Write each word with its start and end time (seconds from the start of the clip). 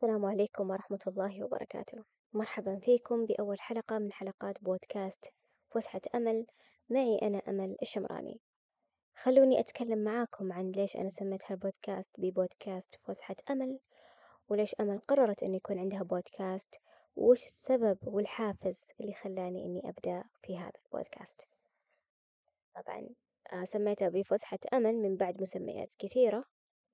السلام 0.00 0.24
عليكم 0.26 0.70
ورحمة 0.70 0.98
الله 1.06 1.44
وبركاته. 1.44 2.04
مرحبا 2.32 2.78
فيكم 2.78 3.26
بأول 3.26 3.60
حلقة 3.60 3.98
من 3.98 4.12
حلقات 4.12 4.62
بودكاست 4.62 5.32
فسحة 5.70 6.00
أمل. 6.14 6.46
معي 6.90 7.18
أنا 7.22 7.38
أمل 7.38 7.76
الشمراني. 7.82 8.40
خلوني 9.14 9.60
أتكلم 9.60 10.04
معاكم 10.04 10.52
عن 10.52 10.70
ليش 10.70 10.96
أنا 10.96 11.10
سميت 11.10 11.40
هالبودكاست 11.46 12.10
ببودكاست 12.18 12.94
فسحة 13.04 13.36
أمل 13.50 13.78
وليش 14.48 14.74
أمل 14.80 14.98
قررت 14.98 15.42
أن 15.42 15.54
يكون 15.54 15.78
عندها 15.78 16.02
بودكاست 16.02 16.74
وش 17.16 17.46
السبب 17.46 17.98
والحافز 18.04 18.80
اللي 19.00 19.14
خلاني 19.14 19.64
أني 19.64 19.88
أبدأ 19.88 20.24
في 20.42 20.58
هذا 20.58 20.72
البودكاست. 20.84 21.48
طبعا 22.74 23.08
آه، 23.52 23.64
سميتها 23.64 24.08
بفسحة 24.08 24.58
أمل 24.72 24.96
من 24.96 25.16
بعد 25.16 25.42
مسميات 25.42 25.94
كثيرة. 25.98 26.44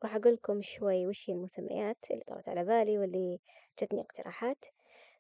راح 0.03 0.17
أقول 0.17 0.35
لكم 0.35 0.63
شوي 0.63 1.07
وش 1.07 1.31
هي 1.31 1.35
المسميات 1.35 1.97
اللي 2.11 2.25
طرت 2.25 2.49
على 2.49 2.65
بالي 2.65 2.99
واللي 2.99 3.41
جتني 3.83 4.01
اقتراحات. 4.01 4.65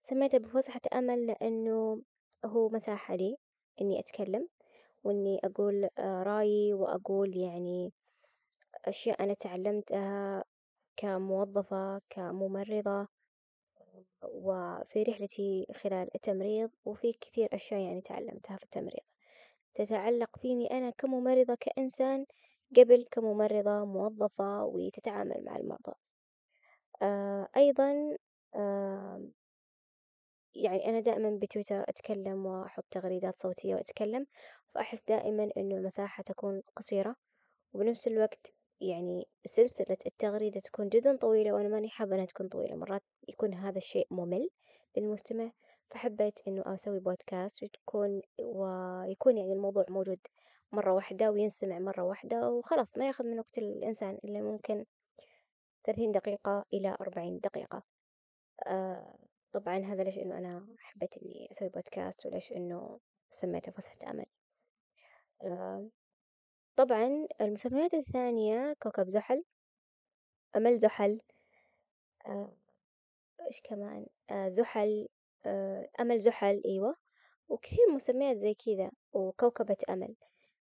سميتها 0.05 0.39
بفسحة 0.39 0.80
أمل 0.95 1.27
لأنه 1.27 2.03
هو 2.45 2.69
مساحة 2.69 3.15
لي 3.17 3.37
إني 3.81 4.01
أتكلم 4.01 4.48
وإني 5.05 5.41
أقول 5.45 5.89
آه، 5.98 6.23
رأيي 6.23 6.75
وأقول 6.75 7.37
يعني 7.37 7.93
أشياء 8.84 9.23
أنا 9.25 9.34
تعلمتها 9.34 10.45
كموظفة 10.97 12.01
كممرضة 12.11 13.09
وفي 14.23 15.03
رحلتي 15.03 15.67
خلال 15.75 16.09
التمريض 16.15 16.70
وفي 16.84 17.12
كثير 17.12 17.48
أشياء 17.53 17.81
يعني 17.81 18.01
تعلمتها 18.01 18.56
في 18.56 18.65
التمريض. 18.65 19.05
تتعلق 19.75 20.39
فيني 20.39 20.70
أنا 20.70 20.91
كممرضة 20.91 21.55
كإنسان 21.55 22.27
قبل 22.77 23.05
كممرضة 23.11 23.84
موظفة 23.84 24.65
وتتعامل 24.65 25.45
مع 25.45 25.56
المرضى. 25.56 25.93
آه 27.02 27.48
أيضا 27.56 28.16
يعني 30.55 30.89
أنا 30.89 31.00
دائما 31.00 31.39
بتويتر 31.42 31.84
أتكلم 31.89 32.47
وأحط 32.47 32.84
تغريدات 32.91 33.41
صوتية 33.42 33.75
وأتكلم 33.75 34.27
فأحس 34.75 35.03
دائما 35.09 35.50
إنه 35.56 35.77
المساحة 35.77 36.22
تكون 36.22 36.62
قصيرة 36.77 37.17
وبنفس 37.72 38.06
الوقت 38.09 38.53
يعني 38.81 39.28
سلسلة 39.44 39.97
التغريدة 40.06 40.61
تكون 40.61 40.89
جدا 40.89 41.17
طويلة 41.17 41.53
وأنا 41.53 41.69
ماني 41.69 41.89
حابة 41.89 42.14
إنها 42.14 42.25
تكون 42.27 42.48
طويلة 42.48 42.77
مرات 42.77 43.03
يكون 43.28 43.55
هذا 43.55 43.78
الشيء 43.78 44.06
ممل 44.11 44.48
للمستمع 44.97 45.53
فحبيت 45.91 46.41
إنه 46.48 46.62
أسوي 46.67 47.00
بودكاست 47.00 47.62
وتكون 47.62 48.22
ويكون 48.42 49.39
يعني 49.39 49.53
الموضوع 49.53 49.84
موجود 49.89 50.19
مرة 50.72 50.92
واحدة 50.92 51.31
وينسمع 51.31 51.78
مرة 51.78 52.03
واحدة 52.03 52.50
وخلاص 52.50 52.98
ما 52.98 53.06
ياخذ 53.06 53.25
من 53.25 53.39
وقت 53.39 53.59
الإنسان 53.59 54.19
إلا 54.25 54.42
ممكن 54.42 54.84
ثلاثين 55.84 56.12
دقيقة 56.12 56.64
إلى 56.72 56.97
أربعين 57.00 57.41
دقيقة. 57.41 57.83
آه 58.67 59.19
طبعا 59.53 59.78
هذا 59.78 60.03
ليش 60.03 60.19
إنه 60.19 60.39
أنا 60.39 60.77
حبيت 60.78 61.17
إني 61.17 61.48
أسوي 61.50 61.69
بودكاست 61.69 62.27
وليش 62.27 62.53
إنه 62.53 63.00
سميته 63.31 63.72
فسحة 63.72 64.11
أمل. 64.11 64.27
آه 65.42 65.89
طبعا 66.77 67.27
المسميات 67.41 67.94
الثانية 67.94 68.72
كوكب 68.83 69.09
زحل 69.09 69.44
أمل 70.56 70.78
زحل. 70.78 71.20
آه 72.27 72.56
إيش 73.47 73.61
كمان؟ 73.64 74.06
زحل. 74.48 75.09
أمل 76.00 76.20
زحل 76.20 76.62
أيوة. 76.67 76.97
وكثير 77.48 77.91
مسميات 77.94 78.37
زي 78.37 78.55
كذا 78.55 78.91
وكوكبة 79.12 79.77
أمل. 79.91 80.17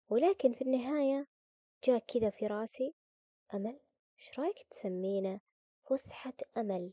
ولكن 0.09 0.53
في 0.53 0.61
النهاية 0.61 1.27
جاء 1.83 1.99
كذا 1.99 2.29
في 2.29 2.47
رأسي 2.47 2.93
أمل 3.53 3.79
إيش 4.19 4.39
رأيك 4.39 4.63
تسمينا 4.71 5.39
فسحة 5.89 6.33
أمل. 6.57 6.91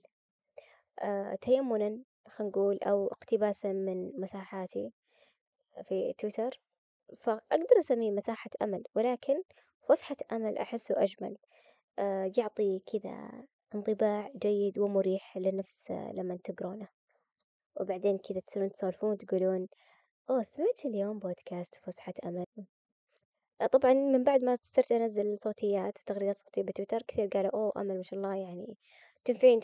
آه 0.98 1.34
تيمنا 1.34 2.02
خلينا 2.28 2.50
نقول 2.50 2.78
أو 2.78 3.06
اقتباسا 3.06 3.72
من 3.72 4.20
مساحاتي 4.20 4.92
في 5.88 6.12
تويتر. 6.18 6.60
فأقدر 7.17 7.78
أسميه 7.78 8.11
مساحة 8.11 8.50
أمل 8.62 8.84
ولكن 8.95 9.42
فسحة 9.89 10.17
أمل 10.33 10.58
أحسه 10.58 10.94
أجمل. 11.02 11.36
آه 11.98 12.33
يعطي 12.36 12.79
كذا 12.79 13.44
انطباع 13.74 14.30
جيد 14.36 14.79
ومريح 14.79 15.39
للنفس 15.39 15.90
لما 15.90 16.39
تقرونه. 16.44 16.89
وبعدين 17.80 18.18
كذا 18.18 18.40
تصيرون 18.40 18.73
تسولفون 18.73 19.11
وتقولون 19.12 19.68
أوه 20.30 20.42
سمعت 20.42 20.84
اليوم 20.84 21.18
بودكاست 21.18 21.74
فسحة 21.74 22.14
أمل. 22.24 22.46
طبعا 23.73 23.92
من 23.95 24.24
بعد 24.24 24.42
ما 24.45 24.58
صرت 24.77 24.92
أنزل 24.92 25.39
صوتيات 25.39 25.98
وتغريدات 26.01 26.39
صوتية 26.39 26.63
بتويتر 26.63 27.02
كثير 27.02 27.27
قالوا 27.27 27.51
أوه 27.51 27.73
أمل 27.77 27.96
ما 27.96 28.02
شاء 28.02 28.18
الله 28.18 28.35
يعني 28.36 28.77
تنفعين 29.24 29.61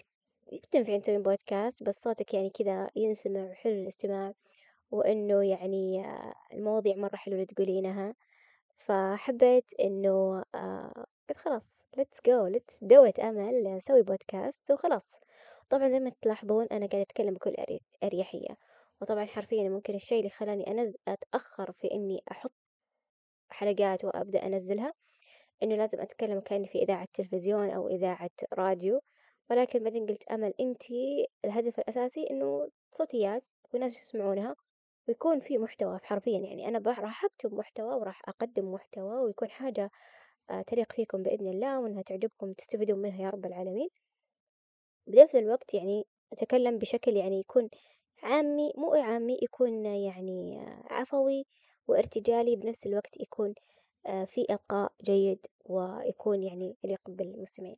تنفعين 0.71 1.03
تسوين 1.03 1.22
بودكاست 1.22 1.82
بس 1.82 2.03
صوتك 2.03 2.34
يعني 2.34 2.50
كذا 2.50 2.91
ينسمع 2.97 3.44
وحلو 3.50 3.72
الاستماع 3.72 4.32
وإنه 4.91 5.44
يعني 5.44 6.06
المواضيع 6.53 6.97
مرة 6.97 7.16
حلوة 7.16 7.34
اللي 7.34 7.47
تقولينها. 7.47 8.15
فحبيت 8.78 9.65
إنه 9.81 10.44
آه، 10.54 11.06
قلت 11.28 11.38
خلاص 11.38 11.62
go 11.98 12.53
let's 12.56 12.77
do 12.87 13.12
it 13.12 13.21
أمل 13.25 13.77
نسوي 13.77 14.03
بودكاست 14.03 14.71
وخلاص. 14.71 15.06
طبعا 15.71 15.88
زي 15.88 16.00
ما 16.00 16.12
تلاحظون 16.22 16.66
أنا 16.66 16.87
قاعدة 16.87 17.03
أتكلم 17.03 17.34
بكل 17.34 17.54
أريحية. 18.04 18.56
وطبعا 19.00 19.25
حرفيا 19.27 19.69
ممكن 19.69 19.94
الشيء 19.94 20.19
اللي 20.19 20.31
خلاني 20.31 20.71
أنز 20.71 20.97
أتأخر 21.09 21.72
في 21.72 21.88
إني 21.94 22.22
أحط 22.31 22.53
حلقات 23.50 24.04
وأبدأ 24.04 24.47
أنزلها 24.47 24.92
إنه 25.62 25.76
لازم 25.76 26.00
أتكلم 26.00 26.41
كأني 26.41 26.66
في 26.66 26.82
إذاعة 26.82 27.09
تلفزيون 27.14 27.70
أو 27.70 27.88
إذاعة 27.88 28.31
راديو 28.53 29.00
ولكن 29.50 29.84
بعدين 29.84 30.06
قلت 30.06 30.22
أمل 30.32 30.54
أنتي 30.60 31.26
الهدف 31.44 31.78
الأساسي 31.78 32.26
إنه 32.31 32.69
صوتيات 32.91 33.44
والناس 33.72 34.03
يسمعونها 34.03 34.56
ويكون 35.09 35.41
في 35.41 35.59
محتوى 35.59 35.98
حرفيا 36.03 36.38
يعني 36.38 36.69
أنا 36.69 36.78
راح 36.78 37.25
أكتب 37.25 37.54
محتوى 37.54 37.94
وراح 37.94 38.22
أقدم 38.28 38.72
محتوى 38.72 39.20
ويكون 39.22 39.50
حاجة 39.50 39.91
آه، 40.50 40.62
تليق 40.62 40.92
فيكم 40.92 41.22
بإذن 41.22 41.47
الله 41.47 41.80
وإنها 41.80 42.03
تعجبكم 42.03 42.53
تستفيدون 42.53 42.98
منها 42.98 43.22
يا 43.22 43.30
رب 43.30 43.47
العالمين. 43.47 43.88
بنفس 45.06 45.36
الوقت 45.36 45.75
يعني 45.75 46.04
أتكلم 46.32 46.78
بشكل 46.78 47.16
يعني 47.16 47.41
يكون 47.41 47.69
عامي 48.22 48.72
مو 48.76 48.94
عامي 48.94 49.38
يكون 49.42 49.86
يعني 49.86 50.60
آه، 50.60 50.82
عفوي 50.91 51.47
وارتجالي 51.88 52.56
بنفس 52.56 52.87
الوقت 52.87 53.21
يكون 53.21 53.54
آه، 54.06 54.25
في 54.25 54.47
إلقاء 54.50 54.93
جيد 55.03 55.47
ويكون 55.65 56.43
يعني 56.43 56.76
يليق 56.84 57.00
بالمستمعين. 57.09 57.76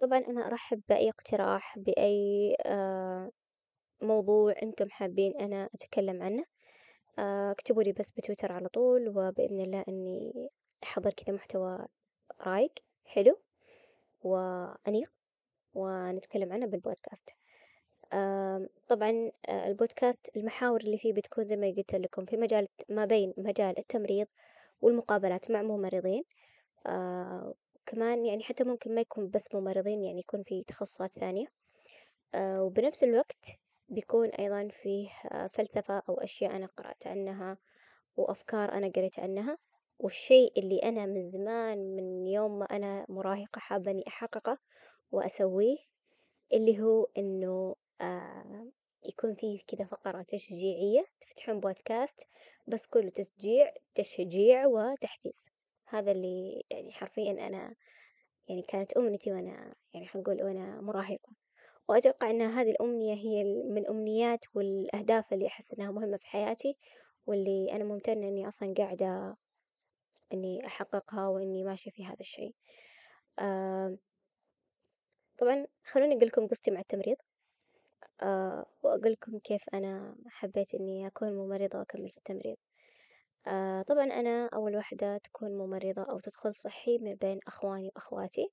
طبعا 0.00 0.18
أنا 0.18 0.46
أرحب 0.46 0.82
بأي 0.88 1.08
اقتراح 1.08 1.78
بأي 1.78 2.56
موضوع 4.02 4.54
أنتم 4.62 4.90
حابين 4.90 5.36
أنا 5.40 5.68
أتكلم 5.74 6.22
عنه. 6.22 6.44
اكتبوا 7.50 7.82
لي 7.82 7.92
بس 7.92 8.12
بتويتر 8.12 8.52
على 8.52 8.68
طول 8.68 9.08
وبإذن 9.08 9.60
الله 9.60 9.84
أني 9.88 10.50
أحضر 10.82 11.12
كذا 11.12 11.34
محتوى 11.34 11.86
رايق 12.40 12.72
حلو 13.04 13.38
وأنيق 14.22 15.12
ونتكلم 15.74 16.52
عنه 16.52 16.66
بالبودكاست. 16.66 17.30
طبعا 18.88 19.30
البودكاست 19.48 20.36
المحاور 20.36 20.80
اللي 20.80 20.98
فيه 20.98 21.12
بتكون 21.12 21.44
زي 21.44 21.56
ما 21.56 21.66
قلت 21.76 21.94
لكم 21.94 22.24
في 22.24 22.36
مجال 22.36 22.68
ما 22.88 23.04
بين 23.04 23.34
مجال 23.36 23.78
التمريض 23.78 24.26
والمقابلات 24.82 25.50
مع 25.50 25.62
ممرضين. 25.62 26.24
كمان 27.86 28.26
يعني 28.26 28.42
حتى 28.42 28.64
ممكن 28.64 28.94
ما 28.94 29.00
يكون 29.00 29.30
بس 29.30 29.54
ممرضين 29.54 30.04
يعني 30.04 30.20
يكون 30.20 30.42
في 30.42 30.64
تخصصات 30.66 31.12
ثانية. 31.18 31.46
وبنفس 32.36 33.04
الوقت 33.04 33.46
بيكون 33.88 34.28
أيضا 34.28 34.68
فيه 34.68 35.08
فلسفة 35.52 36.02
أو 36.08 36.14
أشياء 36.14 36.56
أنا 36.56 36.66
قرأت 36.66 37.06
عنها 37.06 37.58
وأفكار 38.16 38.72
أنا 38.72 38.88
قريت 38.96 39.18
عنها. 39.20 39.58
والشيء 39.98 40.52
اللي 40.58 40.78
أنا 40.78 41.06
من 41.06 41.22
زمان 41.22 41.96
من 41.96 42.26
يوم 42.26 42.58
ما 42.58 42.64
أنا 42.64 43.06
مراهقة 43.08 43.58
حابة 43.58 43.90
إني 43.90 44.04
أحققه 44.08 44.58
وأسويه 45.12 45.76
اللي 46.52 46.80
هو 46.82 47.06
إنه 47.18 47.74
آه 48.00 48.70
يكون 49.04 49.34
فيه 49.34 49.60
كذا 49.68 49.84
فقرة 49.86 50.22
تشجيعية 50.22 51.06
تفتحون 51.20 51.60
بودكاست 51.60 52.28
بس 52.66 52.86
كله 52.86 53.10
تشجيع 53.10 53.72
تشجيع 53.94 54.66
وتحفيز. 54.66 55.46
هذا 55.86 56.12
اللي 56.12 56.64
يعني 56.70 56.92
حرفيا 56.92 57.32
أنا 57.32 57.74
يعني 58.48 58.62
كانت 58.62 58.92
أمنيتي 58.92 59.32
وأنا 59.32 59.74
يعني 59.94 60.06
حنقول 60.08 60.42
وأنا 60.42 60.80
مراهقة. 60.80 61.32
وأتوقع 61.88 62.30
أن 62.30 62.42
هذه 62.42 62.70
الأمنية 62.70 63.14
هي 63.14 63.44
من 63.44 63.78
الأمنيات 63.78 64.44
والأهداف 64.54 65.32
اللي 65.32 65.46
أحس 65.46 65.72
أنها 65.74 65.90
مهمة 65.90 66.16
في 66.16 66.26
حياتي 66.26 66.76
واللي 67.26 67.72
أنا 67.72 67.84
ممتنة 67.84 68.28
إني 68.28 68.48
أصلا 68.48 68.74
قاعدة 68.78 69.36
إني 70.32 70.66
أحققها 70.66 71.28
وإني 71.28 71.64
ماشية 71.64 71.90
في 71.90 72.06
هذا 72.06 72.20
الشيء. 72.20 72.54
آه 73.38 73.98
طبعا 75.38 75.66
خلوني 75.84 76.14
أقول 76.16 76.26
لكم 76.26 76.46
قصتي 76.48 76.70
مع 76.70 76.80
التمريض. 76.80 77.16
آه 78.22 78.66
وأقول 78.82 79.12
لكم 79.12 79.38
كيف 79.38 79.62
أنا 79.74 80.16
حبيت 80.28 80.74
إني 80.74 81.06
أكون 81.06 81.32
ممرضة 81.32 81.78
وأكمل 81.78 82.10
في 82.10 82.18
التمريض. 82.18 82.56
آه 83.46 83.82
طبعا 83.82 84.04
أنا 84.04 84.46
أول 84.54 84.76
واحدة 84.76 85.18
تكون 85.18 85.50
ممرضة 85.58 86.02
أو 86.02 86.18
تدخل 86.20 86.54
صحي 86.54 86.98
من 86.98 87.14
بين 87.14 87.40
أخواني 87.46 87.90
وأخواتي. 87.96 88.50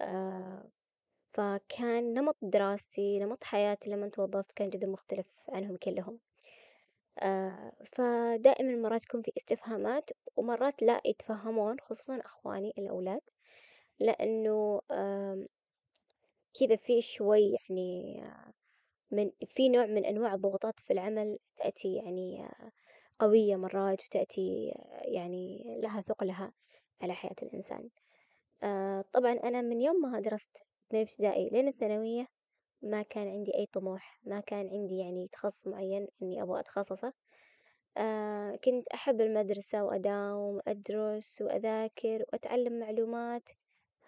آه 0.00 0.64
فكان 1.32 2.14
نمط 2.14 2.36
دراستي 2.42 3.18
نمط 3.18 3.44
حياتي 3.44 3.90
لما 3.90 4.08
توظفت 4.08 4.52
كان 4.52 4.70
جدا 4.70 4.86
مختلف 4.88 5.26
عنهم 5.48 5.76
كلهم. 5.76 6.18
فدائما 7.92 8.76
مرات 8.76 9.04
يكون 9.04 9.22
في 9.22 9.32
استفهامات 9.36 10.10
ومرات 10.36 10.82
لا 10.82 11.00
يتفهمون 11.06 11.80
خصوصا 11.80 12.20
أخواني 12.24 12.72
الأولاد 12.78 13.20
لأنه 14.00 14.80
كذا 16.54 16.76
في 16.76 17.02
شوي 17.02 17.50
يعني 17.50 18.22
من 19.10 19.30
في 19.48 19.68
نوع 19.68 19.86
من 19.86 20.04
أنواع 20.04 20.34
الضغوطات 20.34 20.80
في 20.80 20.92
العمل 20.92 21.38
تأتي 21.56 21.94
يعني 21.94 22.48
قوية 23.18 23.56
مرات 23.56 24.02
وتأتي 24.04 24.72
يعني 25.04 25.64
لها 25.82 26.00
ثقلها 26.00 26.52
على 27.02 27.12
حياة 27.14 27.36
الإنسان. 27.42 27.88
آه، 28.62 29.04
طبعا 29.12 29.32
أنا 29.32 29.62
من 29.62 29.80
يوم 29.80 30.00
ما 30.02 30.20
درست 30.20 30.64
من 30.92 30.98
الابتدائي 31.00 31.48
لين 31.48 31.68
الثانوية 31.68 32.26
ما 32.82 33.02
كان 33.02 33.28
عندي 33.28 33.54
أي 33.54 33.66
طموح 33.66 34.20
ما 34.24 34.40
كان 34.40 34.68
عندي 34.68 34.98
يعني 34.98 35.28
تخصص 35.28 35.66
معين 35.66 36.08
إني 36.22 36.42
أبغى 36.42 36.60
أتخصصه. 36.60 37.12
آه، 37.96 38.56
كنت 38.56 38.88
أحب 38.88 39.20
المدرسة 39.20 39.84
وأداوم 39.84 40.56
وأدرس 40.56 41.42
وأذاكر 41.42 42.24
وأتعلم 42.32 42.78
معلومات 42.78 43.48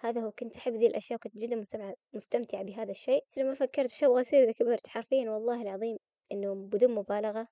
هذا 0.02 0.20
هو 0.20 0.30
كنت 0.30 0.56
أحب 0.56 0.72
ذي 0.74 0.86
الأشياء 0.86 1.16
وكنت 1.16 1.36
جدا 1.36 1.62
مستمتعة 2.12 2.62
بهذا 2.62 2.90
الشيء. 2.90 3.24
لما 3.36 3.54
فكرت 3.54 3.90
وش 3.92 4.04
أبغى 4.04 4.20
أصير 4.20 4.44
إذا 4.44 4.52
كبرت؟ 4.52 4.86
حرفيا 4.88 5.30
والله 5.30 5.62
العظيم 5.62 5.98
إنه 6.32 6.54
بدون 6.54 6.94
مبالغة 6.94 7.48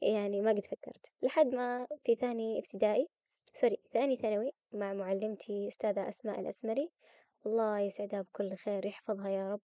يعني 0.00 0.40
ما 0.40 0.50
قد 0.50 0.66
فكرت. 0.66 1.12
لحد 1.22 1.46
ما 1.46 1.86
في 2.04 2.14
ثاني 2.14 2.58
ابتدائي 2.58 3.08
سوري 3.54 3.78
ثاني 3.92 4.16
ثانوي 4.16 4.52
مع 4.72 4.92
معلمتي 4.92 5.68
أستاذة 5.68 6.08
أسماء 6.08 6.40
الأسمري. 6.40 6.90
الله 7.46 7.80
يسعدها 7.80 8.22
بكل 8.22 8.54
خير 8.54 8.86
يحفظها 8.86 9.28
يا 9.28 9.52
رب. 9.52 9.60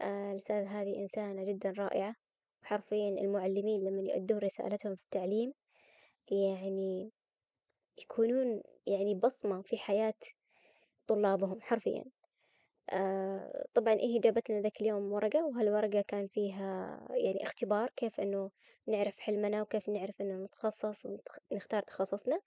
آه 0.00 0.32
الأستاذة 0.32 0.80
هذه 0.80 0.96
إنسانة 0.96 1.44
جدا 1.44 1.74
رائعة. 1.78 2.14
حرفيا 2.62 3.08
المعلمين 3.08 3.84
لما 3.84 4.02
يؤدون 4.02 4.38
رسالتهم 4.38 4.96
في 4.96 5.02
التعليم 5.02 5.52
يعني 6.30 7.12
يكونون 7.98 8.62
يعني 8.86 9.14
بصمة 9.14 9.62
في 9.62 9.78
حياة 9.78 10.14
طلابهم 11.10 11.60
حرفيا. 11.60 12.04
آه 12.90 13.64
طبعا 13.74 13.94
إيه 13.94 14.20
جابت 14.20 14.50
لنا 14.50 14.60
ذاك 14.60 14.80
اليوم 14.80 15.12
ورقة 15.12 15.44
وهالورقة 15.46 16.00
كان 16.08 16.26
فيها 16.28 17.00
يعني 17.10 17.42
اختبار 17.42 17.90
كيف 17.96 18.20
إنه 18.20 18.50
نعرف 18.86 19.18
حلمنا 19.18 19.62
وكيف 19.62 19.88
نعرف 19.88 20.20
إنه 20.20 20.44
نتخصص 20.44 21.06
ونختار 21.52 21.82
تخصصنا. 21.82 22.40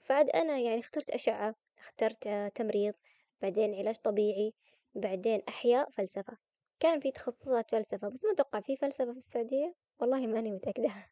فعاد 0.00 0.30
أنا 0.30 0.58
يعني 0.58 0.80
اخترت 0.80 1.10
أشعة 1.10 1.54
اخترت 1.78 2.26
آه 2.26 2.48
تمريض 2.48 2.94
بعدين 3.42 3.74
علاج 3.74 3.96
طبيعي 3.96 4.54
بعدين 4.94 5.42
أحياء 5.48 5.90
فلسفة. 5.90 6.36
كان 6.80 7.00
في 7.00 7.10
تخصصات 7.10 7.70
فلسفة 7.70 8.08
بس 8.08 8.24
ما 8.24 8.32
أتوقع 8.32 8.60
في 8.60 8.76
فلسفة 8.76 9.12
في 9.12 9.18
السعودية. 9.18 9.74
والله 10.00 10.26
ماني 10.26 10.52
متأكدة. 10.52 10.88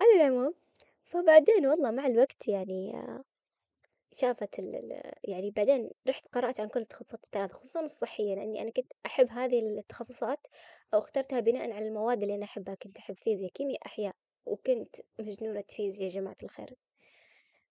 على 0.00 0.12
العموم 0.16 0.54
فبعدين 1.04 1.66
والله 1.66 1.90
مع 1.90 2.06
الوقت 2.06 2.48
يعني 2.48 2.96
آه، 2.96 3.24
شافت 4.12 4.58
ال 4.58 5.02
يعني 5.24 5.50
بعدين 5.50 5.90
رحت 6.08 6.28
قرأت 6.32 6.60
عن 6.60 6.68
كل 6.68 6.80
التخصصات 6.80 7.24
الثلاثة 7.24 7.54
خصوصا 7.54 7.80
الصحية 7.80 8.34
لأني 8.34 8.62
أنا 8.62 8.70
كنت 8.70 8.92
أحب 9.06 9.28
هذه 9.30 9.60
التخصصات 9.60 10.46
أو 10.94 10.98
اخترتها 10.98 11.40
بناء 11.40 11.72
على 11.72 11.88
المواد 11.88 12.22
اللي 12.22 12.34
أنا 12.34 12.44
أحبها. 12.44 12.74
كنت 12.74 12.98
أحب 12.98 13.14
فيزياء 13.14 13.50
كيمياء 13.50 13.86
أحياء 13.86 14.14
وكنت 14.46 14.96
مجنونة 15.18 15.64
فيزياء 15.68 16.04
يا 16.04 16.08
جماعة 16.08 16.36
الخير. 16.42 16.74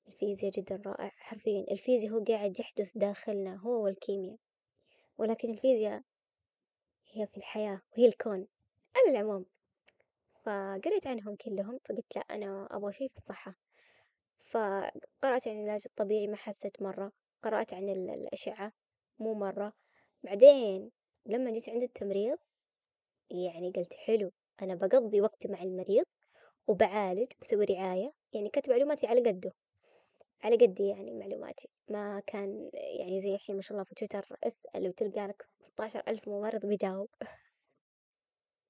الفيزياء 0.07 0.51
جدا 0.51 0.81
رائع 0.86 1.12
حرفيا. 1.15 1.65
الفيزياء 1.71 2.13
هو 2.13 2.24
قاعد 2.24 2.59
يحدث 2.59 2.92
داخلنا 2.97 3.56
هو 3.56 3.83
والكيمياء. 3.83 4.38
ولكن 5.18 5.51
الفيزياء 5.51 6.01
هي 7.12 7.27
في 7.27 7.38
الحياة 7.38 7.81
وهي 7.92 8.07
الكون 8.07 8.47
على 8.95 9.12
العموم. 9.12 9.45
فقريت 10.44 11.07
عنهم 11.07 11.35
كلهم 11.35 11.80
فقلت 11.85 12.15
لا 12.15 12.21
أنا 12.21 12.68
أبغى 12.71 12.94
شي 12.94 13.09
في 13.09 13.18
الصحة. 13.18 13.69
فقرأت 14.50 15.48
عن 15.48 15.63
العلاج 15.63 15.81
الطبيعي 15.86 16.28
ما 16.28 16.36
حسيت 16.36 16.81
مرة 16.81 17.12
قرأت 17.44 17.74
عن 17.74 17.90
الأشعة 17.90 18.72
مو 19.19 19.34
مرة. 19.34 19.74
بعدين 20.24 20.92
لما 21.25 21.51
جيت 21.51 21.69
عند 21.69 21.84
التمريض 21.84 22.38
يعني 23.30 23.72
قلت 23.75 23.94
حلو 23.94 24.31
أنا 24.62 24.75
بقضي 24.75 25.22
وقت 25.22 25.48
مع 25.48 25.63
المريض 25.63 26.06
وبعالج 26.68 27.31
بسوي 27.42 27.66
رعاية 27.66 28.13
يعني 28.34 28.50
كانت 28.50 28.69
معلوماتي 28.69 29.07
على 29.07 29.30
قده. 29.30 29.51
على 30.44 30.56
قدي 30.56 30.88
يعني 30.88 31.13
معلوماتي. 31.13 31.69
ما 31.90 32.19
كان 32.28 32.69
يعني 32.74 33.22
زي 33.22 33.36
الحين 33.36 33.56
ما 33.56 33.62
شاء 33.62 33.72
الله 33.72 33.84
في 33.84 33.95
تويتر 33.95 34.38
اسأل 34.44 34.88
وتلقى 34.88 35.28
لك 35.28 35.50
ستاشر 35.62 36.04
ألف 36.07 36.28
ممرض 36.28 36.66
بيجاوب. 36.66 37.10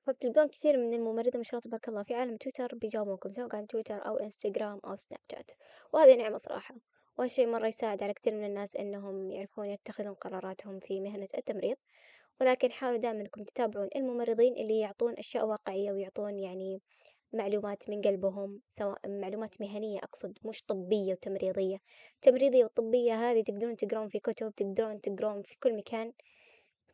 فبتلقون 0.06 0.48
كثير 0.48 0.78
من 0.78 0.94
الممرضة 0.94 1.38
ما 1.38 1.44
شاء 1.44 1.60
الله 1.60 1.62
تبارك 1.62 1.90
الله 1.90 2.04
في 2.04 2.14
عالم 2.14 2.38
تويتر 2.38 2.76
بيجاوبونكم 2.76 3.32
سواء 3.32 3.48
كان 3.48 3.68
تويتر 3.68 4.08
أو 4.08 4.18
إنستغرام 4.18 4.80
أو 4.86 4.96
سناب 4.96 5.20
شات. 5.32 5.52
وهذه 5.94 6.16
نعمة 6.16 6.38
صراحة. 6.38 6.76
وهالشي 7.18 7.46
مرة 7.46 7.68
يساعد 7.68 8.04
على 8.04 8.14
كثير 8.14 8.34
من 8.34 8.46
الناس 8.46 8.76
إنهم 8.76 9.32
يعرفون 9.32 9.66
يتخذون 9.66 10.14
قراراتهم 10.14 10.80
في 10.80 11.02
مهنة 11.02 11.28
التمريض. 11.38 11.78
ولكن 12.42 12.72
حاولوا 12.72 13.00
دائما 13.00 13.22
إنكم 13.22 13.44
تتابعون 13.44 13.90
الممرضين 13.96 14.54
اللي 14.54 14.80
يعطون 14.80 15.14
أشياء 15.14 15.46
واقعية 15.46 15.92
ويعطون 15.92 16.40
يعني 16.40 16.82
معلومات 17.34 17.90
من 17.90 18.02
قلبهم 18.02 18.62
سواء 18.68 19.00
معلومات 19.08 19.62
مهنية 19.62 20.00
أقصد 20.00 20.38
مش 20.46 20.64
طبية 20.64 21.14
وتمريضية. 21.14 21.78
تمريضية 22.22 22.66
وطبية 22.66 23.14
هذه 23.14 23.42
تقدرون 23.42 23.76
تقرون 23.76 24.08
في 24.08 24.20
كتب 24.20 24.54
تقدرون 24.56 25.02
تقرون 25.02 25.42
في 25.42 25.56
كل 25.60 25.78
مكان. 25.78 26.14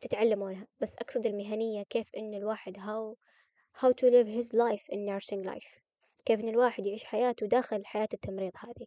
تتعلمونها 0.00 0.66
بس 0.80 0.96
أقصد 0.96 1.26
المهنية 1.26 1.82
كيف 1.82 2.10
إن 2.16 2.34
الواحد 2.34 2.76
how 2.76 3.16
how 3.80 3.92
to 3.92 4.06
live 4.10 4.28
his 4.28 4.52
life 4.54 4.84
in 4.92 5.04
nursing 5.06 5.42
life. 5.44 5.80
كيف 6.24 6.40
إن 6.40 6.48
الواحد 6.48 6.86
يعيش 6.86 7.04
حياته 7.04 7.46
داخل 7.46 7.84
حياة 7.86 8.08
التمريض 8.14 8.52
هذه. 8.58 8.86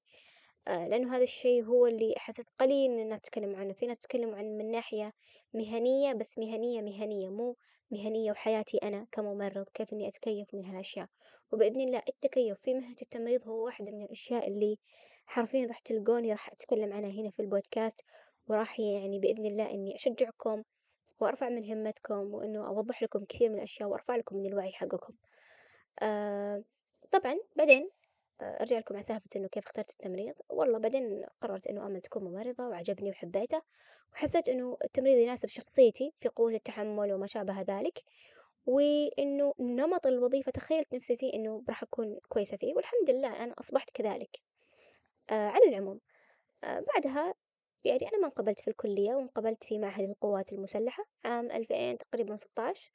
آه 0.68 0.88
لأنه 0.88 1.16
هذا 1.16 1.24
الشيء 1.24 1.64
هو 1.64 1.88
اللي 1.88 2.14
حسيت 2.18 2.46
قليل 2.60 2.92
من 2.92 3.02
الناس 3.02 3.22
تتكلم 3.22 3.56
عنه. 3.56 3.74
في 3.74 3.88
ناس 3.88 4.00
تتكلم 4.00 4.36
عن 4.36 4.46
من 4.58 4.72
ناحية 4.72 5.14
مهنية 5.54 6.14
بس 6.14 6.40
مهنية 6.40 6.82
مهنية 6.82 7.30
مو 7.30 7.56
مهنية 7.92 8.32
وحياتي 8.32 8.78
أنا 8.78 9.08
كممرض 9.12 9.66
كيف 9.74 9.94
إني 9.94 10.08
أتكيف 10.08 10.54
من 10.54 10.66
هالأشياء. 10.66 11.08
وبإذن 11.52 11.82
الله 11.82 12.02
التكيف 12.10 12.60
في 12.62 12.74
مهنة 12.74 12.96
التمريض 13.02 13.48
هو 13.48 13.66
واحدة 13.66 13.92
من 13.92 14.04
الأشياء 14.04 14.48
اللي 14.48 14.78
حرفيا 15.26 15.68
راح 15.68 15.80
تلقوني 15.80 16.32
راح 16.32 16.52
أتكلم 16.52 16.94
عنها 16.94 17.10
هنا 17.10 17.30
في 17.32 17.42
البودكاست. 17.42 18.02
وراح 18.48 18.80
يعني 18.80 19.20
بإذن 19.20 19.46
الله 19.46 19.72
إني 19.72 19.96
أشجعكم 19.96 20.64
وأرفع 21.20 21.50
من 21.50 21.72
همتكم 21.72 22.34
وإنه 22.34 22.68
أوضح 22.68 23.04
لكم 23.04 23.26
كثير 23.26 23.50
من 23.50 23.56
الأشياء 23.56 23.90
وأرفع 23.90 24.16
لكم 24.16 24.38
من 24.38 24.46
الوعي 24.46 24.72
حقكم. 24.72 25.14
آه 26.02 26.64
طبعا 27.12 27.36
بعدين 27.56 27.90
آه 28.42 28.62
أرجع 28.62 28.78
لكم 28.78 28.96
على 28.96 29.04
سالفة 29.04 29.30
إنه 29.36 29.48
كيف 29.48 29.66
اخترت 29.66 29.92
التمريض. 29.92 30.34
والله 30.50 30.80
بعدين 30.80 31.26
قررت 31.42 31.68
إنه 31.68 31.86
أمل 31.86 32.02
تكون 32.02 32.24
ممرضة 32.24 32.68
وعجبني 32.68 33.10
وحبيته 33.10 33.62
وحسيت 34.14 34.50
إنه 34.50 34.78
التمريض 34.84 35.18
يناسب 35.18 35.50
شخصيتي 35.50 36.14
في 36.20 36.30
قوة 36.30 36.54
التحمل 36.54 37.14
وما 37.14 37.28
شابه 37.28 37.62
ذلك 37.62 38.04
وإنه 38.66 39.54
نمط 39.60 40.08
الوظيفة 40.08 40.52
تخيلت 40.52 40.94
نفسي 40.94 41.18
فيه 41.18 41.34
إنه 41.34 41.64
راح 41.70 41.84
أكون 41.84 42.20
كويسة 42.30 42.58
فيه 42.58 42.74
والحمد 42.76 43.10
لله 43.10 43.44
أنا 43.44 43.56
أصبحت 43.60 43.90
كذلك. 43.90 44.40
آه 45.30 45.48
على 45.48 45.64
العموم 45.70 46.00
آه 46.64 46.80
بعدها 46.80 47.34
يعني 47.84 48.08
أنا 48.08 48.18
ما 48.18 48.26
انقبلت 48.26 48.60
في 48.60 48.68
الكلية 48.68 49.14
وانقبلت 49.16 49.64
في 49.64 49.78
معهد 49.80 50.10
القوات 50.10 50.54
المسلحة 50.54 51.06
عام 51.26 51.52
ألفين 51.52 51.98
تقريبا 51.98 52.38
ستة 52.38 52.64
عشر 52.64 52.92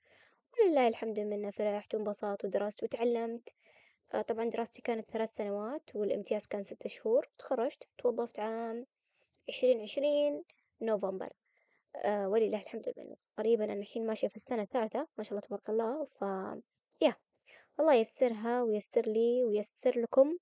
ولله 0.60 0.88
الحمد 0.88 1.20
منه 1.20 1.50
فرحت 1.50 1.94
وانبسطت 1.94 2.44
ودرست 2.44 2.82
وتعلمت. 2.82 3.48
آه 4.14 4.22
طبعا 4.22 4.44
دراستي 4.44 4.82
كانت 4.82 5.06
ثلاث 5.06 5.30
سنوات 5.36 5.90
والامتياز 5.94 6.46
كان 6.46 6.64
ستة 6.64 6.88
شهور 6.88 7.28
تخرجت 7.38 7.88
توظفت 7.98 8.38
عام 8.38 8.86
عشرين 9.48 9.80
عشرين 9.80 10.42
نوفمبر. 10.80 11.32
آه 11.96 12.28
ولله 12.28 12.62
الحمد 12.62 12.92
منه 12.96 13.16
قريبا 13.38 13.64
أنا 13.64 13.72
الحين 13.72 14.06
ماشية 14.06 14.28
في 14.28 14.36
السنة 14.36 14.62
الثالثة 14.62 15.08
ما 15.18 15.24
شاء 15.24 15.30
الله 15.32 15.40
تبارك 15.40 15.70
الله 15.70 16.04
ف 16.04 16.22
يا 17.00 17.14
الله 17.80 17.94
ييسرها 17.94 18.62
ويسر 18.62 19.06
لي 19.06 19.44
ويسر 19.44 20.00
لكم 20.00 20.38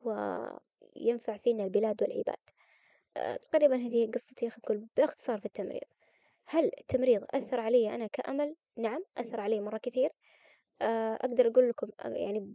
وينفع 0.00 1.36
فينا 1.36 1.64
البلاد 1.64 2.02
والعباد. 2.02 2.38
تقريبا 3.14 3.76
هذه 3.76 4.10
قصتي 4.14 4.50
خلينا 4.50 4.58
نقول 4.58 4.86
باختصار 4.96 5.38
في 5.38 5.46
التمريض. 5.46 5.84
هل 6.46 6.70
التمريض 6.80 7.24
أثر 7.30 7.60
علي 7.60 7.94
أنا 7.94 8.06
كأمل؟ 8.06 8.56
نعم 8.76 9.04
أثر 9.18 9.40
علي 9.40 9.60
مرة 9.60 9.78
كثير. 9.78 10.10
آه، 10.82 11.14
أقدر 11.14 11.48
أقول 11.48 11.68
لكم 11.68 11.88
آه، 12.00 12.08
يعني 12.08 12.54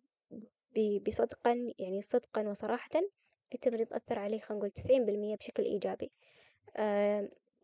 بصدقا 1.08 1.74
يعني 1.80 2.02
صدقا 2.02 2.50
وصراحة 2.50 2.90
التمريض 3.54 3.94
أثر 3.94 4.20
علي 4.20 4.40
خلينا 4.40 4.60
نقول 4.60 4.72
تسعين 4.72 5.06
بالمية 5.06 5.36
بشكل 5.36 5.64
إيجابي. 5.64 6.12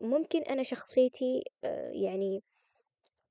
ممكن 0.00 0.42
أنا 0.42 0.62
شخصيتي 0.62 1.44
يعني 1.92 2.42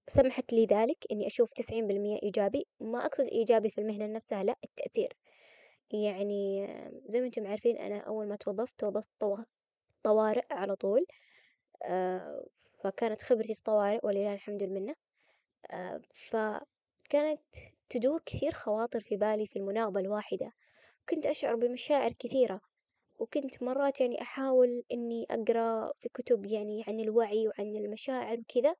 سمحت 0.07 0.53
لي 0.53 0.65
ذلك 0.65 0.97
إني 1.11 1.27
أشوف 1.27 1.53
تسعين 1.53 1.87
بالمية 1.87 2.19
إيجابي. 2.23 2.67
ما 2.79 3.05
أقصد 3.05 3.25
إيجابي 3.25 3.69
في 3.69 3.81
المهنة 3.81 4.07
نفسها 4.07 4.43
لا 4.43 4.55
التأثير. 4.63 5.13
يعني 5.93 6.67
زي 7.07 7.19
ما 7.19 7.25
أنتم 7.25 7.47
عارفين 7.47 7.77
أنا 7.77 7.97
أول 7.99 8.27
ما 8.27 8.35
توظفت 8.35 8.79
توظفت 8.79 9.11
طوارئ 10.03 10.45
على 10.51 10.75
طول 10.75 11.05
فكانت 12.83 13.23
خبرتي 13.23 13.51
الطوارئ 13.51 13.99
ولله 14.03 14.33
الحمد 14.33 14.63
والمنة 14.63 14.95
آه، 15.71 16.01
فكانت 16.13 17.41
تدور 17.89 18.21
كثير 18.25 18.51
خواطر 18.51 19.01
في 19.01 19.17
بالي 19.17 19.47
في 19.47 19.59
المناوبة 19.59 19.99
الواحدة 19.99 20.51
كنت 21.09 21.25
أشعر 21.25 21.55
بمشاعر 21.55 22.13
كثيرة 22.19 22.61
وكنت 23.19 23.63
مرات 23.63 24.01
يعني 24.01 24.21
أحاول 24.21 24.83
إني 24.93 25.25
أقرأ 25.31 25.93
في 25.99 26.09
كتب 26.09 26.45
يعني 26.45 26.83
عن 26.87 26.99
الوعي 26.99 27.47
وعن 27.47 27.75
المشاعر 27.75 28.39
وكذا 28.39 28.75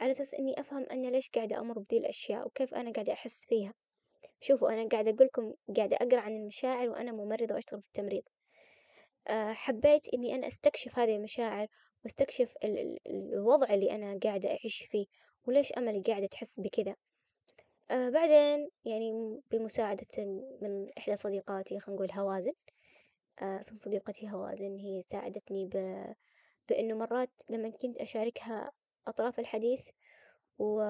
على 0.00 0.10
أساس 0.10 0.34
إني 0.34 0.60
أفهم 0.60 0.86
أنا 0.90 1.08
ليش 1.08 1.30
قاعدة 1.30 1.58
أمر 1.60 1.78
بذي 1.78 1.98
الأشياء 1.98 2.46
وكيف 2.46 2.74
أنا 2.74 2.92
قاعدة 2.92 3.12
أحس 3.12 3.44
فيها. 3.48 3.74
شوفوا 4.40 4.72
أنا 4.72 4.88
قاعدة 4.88 5.10
أقولكم 5.10 5.54
قاعدة 5.76 5.96
أقرأ 5.96 6.20
عن 6.20 6.36
المشاعر 6.36 6.88
وأنا 6.90 7.12
ممرضة 7.12 7.54
وأشتغل 7.54 7.82
في 7.82 7.88
التمريض. 7.88 8.22
آه، 9.28 9.52
حبيت 9.52 10.14
إني 10.14 10.34
أنا 10.34 10.46
أستكشف 10.46 10.98
هذه 10.98 11.16
المشاعر 11.16 11.66
وأستكشف 12.04 12.54
الوضع 13.06 13.74
اللي 13.74 13.90
أنا 13.92 14.18
قاعدة 14.22 14.48
أعيش 14.48 14.86
فيه 14.90 15.06
وليش 15.46 15.72
أمل 15.72 16.02
قاعدة 16.02 16.26
تحس 16.26 16.60
بكذا. 16.60 16.96
آه 17.90 18.08
بعدين 18.08 18.68
يعني 18.84 19.40
بمساعدة 19.50 20.06
من 20.62 20.90
إحدى 20.98 21.16
صديقاتي 21.16 21.80
خلينا 21.80 22.02
نقول 22.02 22.12
هوازن. 22.12 22.52
آه 23.42 23.60
اسم 23.60 23.76
صديقتي 23.76 24.30
هوازن 24.30 24.76
هي 24.76 25.02
ساعدتني 25.02 25.66
ب... 25.66 26.04
بإنه 26.68 26.94
مرات 26.94 27.30
لما 27.50 27.70
كنت 27.70 27.96
أشاركها 27.96 28.72
أطراف 29.06 29.40
الحديث 29.40 29.80
و 30.58 30.82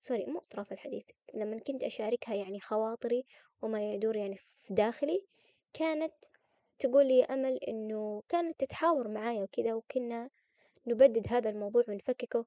سوري 0.00 0.24
مو 0.26 0.38
أطراف 0.38 0.72
الحديث 0.72 1.04
لما 1.34 1.58
كنت 1.58 1.82
أشاركها 1.82 2.34
يعني 2.34 2.60
خواطري 2.60 3.24
وما 3.62 3.92
يدور 3.92 4.16
يعني 4.16 4.36
في 4.36 4.74
داخلي 4.74 5.26
كانت 5.72 6.14
تقول 6.78 7.06
لي 7.06 7.24
أمل 7.24 7.56
إنه 7.56 8.22
كانت 8.28 8.60
تتحاور 8.60 9.08
معايا 9.08 9.42
وكذا 9.42 9.74
وكنا 9.74 10.30
نبدد 10.86 11.26
هذا 11.28 11.50
الموضوع 11.50 11.84
ونفككه 11.88 12.46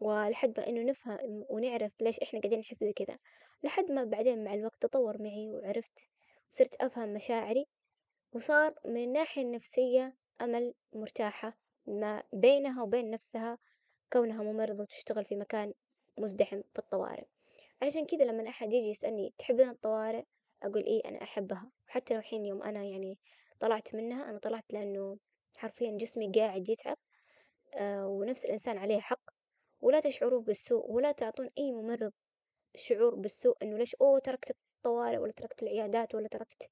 ولحد 0.00 0.60
ما 0.60 0.68
إنه 0.68 0.82
نفهم 0.82 1.44
ونعرف 1.50 1.92
ليش 2.00 2.20
إحنا 2.20 2.40
قاعدين 2.40 2.58
نحس 2.58 2.76
بكذا 2.80 3.18
لحد 3.62 3.92
ما 3.92 4.04
بعدين 4.04 4.44
مع 4.44 4.54
الوقت 4.54 4.82
تطور 4.82 5.22
معي 5.22 5.50
وعرفت 5.50 6.06
صرت 6.50 6.76
أفهم 6.82 7.14
مشاعري 7.14 7.66
وصار 8.32 8.74
من 8.84 9.04
الناحية 9.04 9.42
النفسية 9.42 10.16
أمل 10.40 10.74
مرتاحة 10.92 11.58
ما 11.86 12.22
بينها 12.32 12.82
وبين 12.82 13.10
نفسها 13.10 13.58
كونها 14.12 14.42
ممرضة 14.42 14.82
وتشتغل 14.82 15.24
في 15.24 15.36
مكان 15.36 15.72
مزدحم 16.18 16.62
في 16.72 16.78
الطوارئ. 16.78 17.24
علشان 17.82 18.06
كذا 18.06 18.24
لما 18.24 18.48
أحد 18.48 18.72
يجي 18.72 18.88
يسألني 18.88 19.32
تحبين 19.38 19.68
الطوارئ؟ 19.68 20.24
أقول 20.62 20.84
إيه 20.84 21.00
أنا 21.08 21.22
أحبها. 21.22 21.70
وحتى 21.88 22.14
لو 22.14 22.20
حين 22.20 22.46
يوم 22.46 22.62
أنا 22.62 22.84
يعني 22.84 23.18
طلعت 23.60 23.94
منها 23.94 24.30
أنا 24.30 24.38
طلعت 24.38 24.64
لأنه 24.70 25.18
حرفيا 25.54 25.90
جسمي 25.90 26.32
قاعد 26.32 26.68
يتعب 26.68 26.96
آه 27.74 28.06
ونفس 28.06 28.44
الإنسان 28.44 28.78
عليه 28.78 29.00
حق. 29.00 29.20
ولا 29.80 30.00
تشعروا 30.00 30.40
بالسوء 30.40 30.90
ولا 30.90 31.12
تعطون 31.12 31.50
أي 31.58 31.72
ممرض 31.72 32.12
شعور 32.76 33.14
بالسوء 33.14 33.56
إنه 33.62 33.78
ليش 33.78 33.94
أوه 33.94 34.18
تركت 34.18 34.50
الطوارئ 34.50 35.18
ولا 35.18 35.32
تركت 35.32 35.62
العيادات 35.62 36.14
ولا 36.14 36.28
تركت 36.28 36.70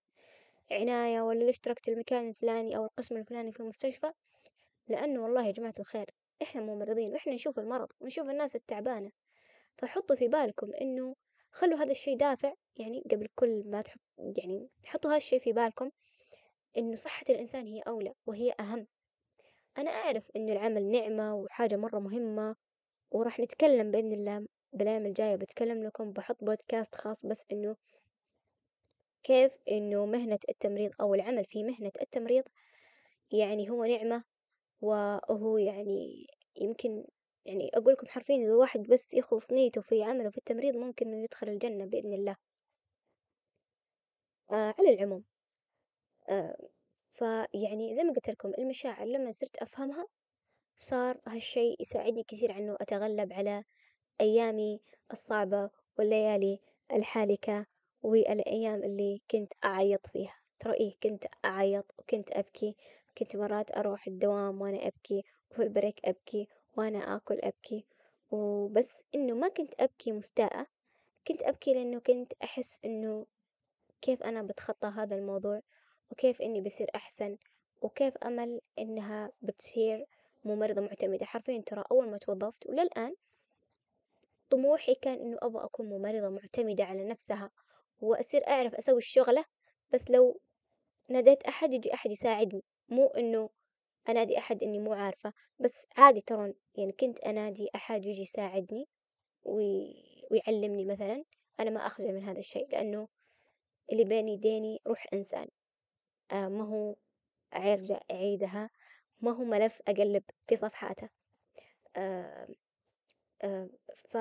عناية 0.71 1.21
ولا 1.21 1.45
ليش 1.45 1.59
تركت 1.59 1.89
المكان 1.89 2.29
الفلاني 2.29 2.77
أو 2.77 2.85
القسم 2.85 3.17
الفلاني 3.17 3.53
في 3.53 3.61
المستشفى؟ 3.61 4.13
لأنه 4.89 5.23
والله 5.23 5.47
يا 5.47 5.53
جماعة 5.53 5.75
الخير 5.81 6.07
إحنا 6.43 6.63
ممرضين 6.63 7.13
وإحنا 7.13 7.33
نشوف 7.35 7.59
المرض 7.59 7.89
ونشوف 8.01 8.29
الناس 8.29 8.57
التعبانة. 8.57 9.11
فحطوا 9.79 10.17
في 10.17 10.29
بالكم 10.29 10.73
إنه 10.81 11.17
خلوا 11.51 11.79
هذا 11.79 11.91
الشي 11.91 12.15
دافع. 12.17 12.55
يعني 12.77 13.03
قبل 13.11 13.29
كل 13.35 13.63
ما 13.67 13.83
تحط 13.83 14.01
يعني 14.19 14.69
تحطوا 14.83 15.11
هذا 15.11 15.17
الشي 15.17 15.41
في 15.41 15.53
بالكم 15.53 15.91
إنه 16.79 16.95
صحة 16.97 17.25
الإنسان 17.31 17.67
هي 17.67 17.81
أولى 17.81 18.13
وهي 18.27 18.55
أهم. 18.61 18.87
أنا 19.79 19.91
أعرف 19.91 20.31
إنه 20.37 20.53
العمل 20.53 20.91
نعمة 20.91 21.35
وحاجة 21.35 21.77
مرة 21.77 21.99
مهمة 21.99 22.57
وراح 23.11 23.41
نتكلم 23.41 23.91
بإذن 23.91 24.13
الله 24.13 24.47
بالأيام 24.73 25.07
الجاية 25.07 25.37
بتكلم 25.37 25.85
لكم 25.85 26.13
بحط 26.13 26.45
بودكاست 26.45 26.95
خاص 26.95 27.27
بس 27.27 27.45
إنه 27.53 27.77
كيف 29.25 29.53
إنه 29.71 30.07
مهنة 30.07 30.39
التمريض 30.49 30.93
أو 31.01 31.15
العمل 31.15 31.45
في 31.45 31.65
مهنة 31.65 31.93
التمريض 32.03 32.45
يعني 33.33 33.71
هو 33.71 33.85
نعمة 33.85 34.25
وهو 34.81 35.59
يعني 35.59 36.27
يمكن 36.57 37.05
يعني 37.47 37.71
أقول 37.75 37.93
لكم 37.93 38.07
حرفيا 38.07 38.37
إذا 38.37 38.45
الواحد 38.45 38.83
بس 38.83 39.15
يخلص 39.15 39.53
نيته 39.53 39.81
في 39.81 40.03
عمله 40.03 40.31
في 40.31 40.39
التمريض 40.39 40.77
ممكن 40.77 41.09
إنه 41.09 41.25
يدخل 41.25 41.49
الجنة 41.49 41.85
بإذن 41.85 42.13
الله. 42.13 42.37
آه 44.51 44.75
على 44.79 44.95
العموم 44.95 45.25
آه 46.29 46.57
فيعني 47.15 47.97
زي 47.97 48.05
ما 48.05 48.13
قلت 48.13 48.31
لكم 48.31 48.53
المشاعر 48.59 49.07
لما 49.07 49.33
صرت 49.33 49.57
أفهمها 49.59 50.07
صار 50.77 51.21
هالشي 51.27 51.77
يساعدني 51.81 52.23
كثير 52.25 52.53
عنه 52.53 52.77
أتغلب 52.81 53.33
على 53.33 53.65
أيامي 54.21 54.81
الصعبة 55.13 55.71
والليالي 55.99 56.61
الحالكة 56.93 57.67
والأيام 58.03 58.85
اللي 58.85 59.23
كنت 59.31 59.53
أعيط 59.65 60.07
فيها. 60.07 60.37
ترى 60.59 60.75
إيه 60.75 60.97
كنت 61.03 61.25
أعيط 61.45 61.95
وكنت 61.99 62.31
أبكي 62.33 62.77
كنت 63.19 63.37
مرات 63.37 63.77
أروح 63.77 64.07
الدوام 64.07 64.61
وأنا 64.61 64.87
أبكي 64.87 65.25
وفي 65.51 65.63
البريك 65.63 66.01
أبكي 66.05 66.49
وأنا 66.77 67.17
آكل 67.17 67.39
أبكي. 67.43 67.85
وبس 68.31 68.93
إنه 69.15 69.35
ما 69.35 69.49
كنت 69.49 69.75
أبكي 69.81 70.13
مستاءة 70.13 70.67
كنت 71.29 71.43
أبكي 71.43 71.75
لأنه 71.75 71.99
كنت 71.99 72.33
أحس 72.45 72.85
إنه 72.85 73.27
كيف 74.03 74.23
أنا 74.23 74.43
بتخطى 74.43 74.89
هذا 74.89 75.17
الموضوع 75.17 75.61
وكيف 76.11 76.43
إني 76.43 76.61
بصير 76.61 76.91
أحسن 76.95 77.37
وكيف 77.83 78.17
أمل 78.17 78.61
إنها 78.79 79.33
بتصير 79.43 80.07
ممرضة 80.45 80.81
معتمدة. 80.81 81.25
حرفيا 81.27 81.63
ترى 81.67 81.85
أول 81.91 82.09
ما 82.11 82.19
توظفت 82.19 82.67
وللآن 82.67 83.15
طموحي 84.51 84.95
كان 84.95 85.19
إنه 85.19 85.39
أبغى 85.43 85.65
أكون 85.65 85.87
ممرضة 85.89 86.29
معتمدة 86.29 86.85
على 86.85 87.05
نفسها 87.05 87.51
وأصير 88.01 88.49
أعرف 88.49 88.75
أسوي 88.75 88.99
الشغلة 88.99 89.45
بس 89.93 90.11
لو 90.11 90.41
ناديت 91.09 91.43
أحد 91.43 91.75
يجي 91.75 91.95
أحد 91.95 92.11
يساعدني. 92.11 92.63
مو 92.89 93.07
إنه 93.07 93.51
أنادي 94.09 94.39
أحد 94.39 94.63
إني 94.63 94.79
مو 94.79 94.93
عارفة 94.93 95.33
بس 95.59 95.87
عادي 95.97 96.21
ترون 96.21 96.55
يعني 96.75 96.93
كنت 96.93 97.21
أنادي 97.21 97.69
أحد 97.75 98.05
يجي 98.07 98.23
يساعدني 98.23 98.89
وي... 99.45 99.95
ويعلمني 100.31 100.85
مثلا 100.85 101.25
أنا 101.61 101.71
ما 101.71 101.87
أخجل 101.87 102.13
من 102.15 102.23
هذا 102.25 102.39
الشيء 102.39 102.69
لأنه 102.73 103.09
اللي 103.93 104.05
بين 104.05 104.29
يديني 104.29 104.81
روح 104.87 105.07
إنسان. 105.13 105.49
آه 106.33 106.49
ما 106.49 106.65
هو 106.65 106.97
أرجع 107.55 108.01
أعيدها 108.11 108.71
ما 109.21 109.33
هو 109.33 109.45
ملف 109.45 109.83
أقلب 109.89 110.23
في 110.49 110.57
صفحاته. 110.57 111.09
آه 111.97 112.49
آه 113.43 113.69
ف 113.97 114.17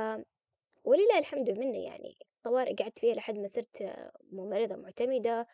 ولله 0.84 1.20
الحمد 1.20 1.50
منه 1.50 1.78
يعني. 1.78 2.18
طوارئ 2.44 2.76
قعدت 2.76 3.00
فيها 3.00 3.16
لحد 3.16 3.38
ما 3.38 3.48
صرت 3.48 3.96
ممرضة 4.32 4.76
معتمدة 4.76 5.48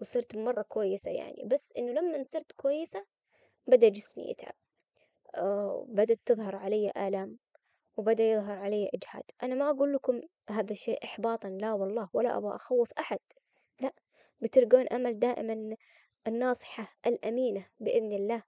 وصرت 0.00 0.36
مرة 0.36 0.62
كويسة 0.62 1.10
يعني. 1.10 1.44
بس 1.46 1.72
إنه 1.78 1.92
لما 1.92 2.22
صرت 2.22 2.52
كويسة 2.52 3.06
بدأ 3.66 3.88
جسمي 3.88 4.30
يتعب 4.30 4.54
بدأت 5.88 6.18
تظهر 6.26 6.56
علي 6.56 6.92
آلام 6.96 7.38
وبدأ 7.96 8.32
يظهر 8.32 8.58
علي 8.58 8.90
إجهاد. 8.94 9.22
أنا 9.42 9.54
ما 9.54 9.70
أقول 9.70 9.92
لكم 9.94 10.20
هذا 10.50 10.72
الشيء 10.72 11.04
إحباطا 11.04 11.48
لا 11.48 11.72
والله 11.72 12.08
ولا 12.12 12.36
أبغى 12.36 12.54
أخوف 12.54 12.92
أحد 12.98 13.18
لا. 13.80 13.92
بتلقون 14.40 14.88
أمل 14.88 15.18
دائما 15.18 15.76
الناصحة 16.26 16.96
الأمينة 17.06 17.66
بإذن 17.80 18.12
الله 18.12 18.42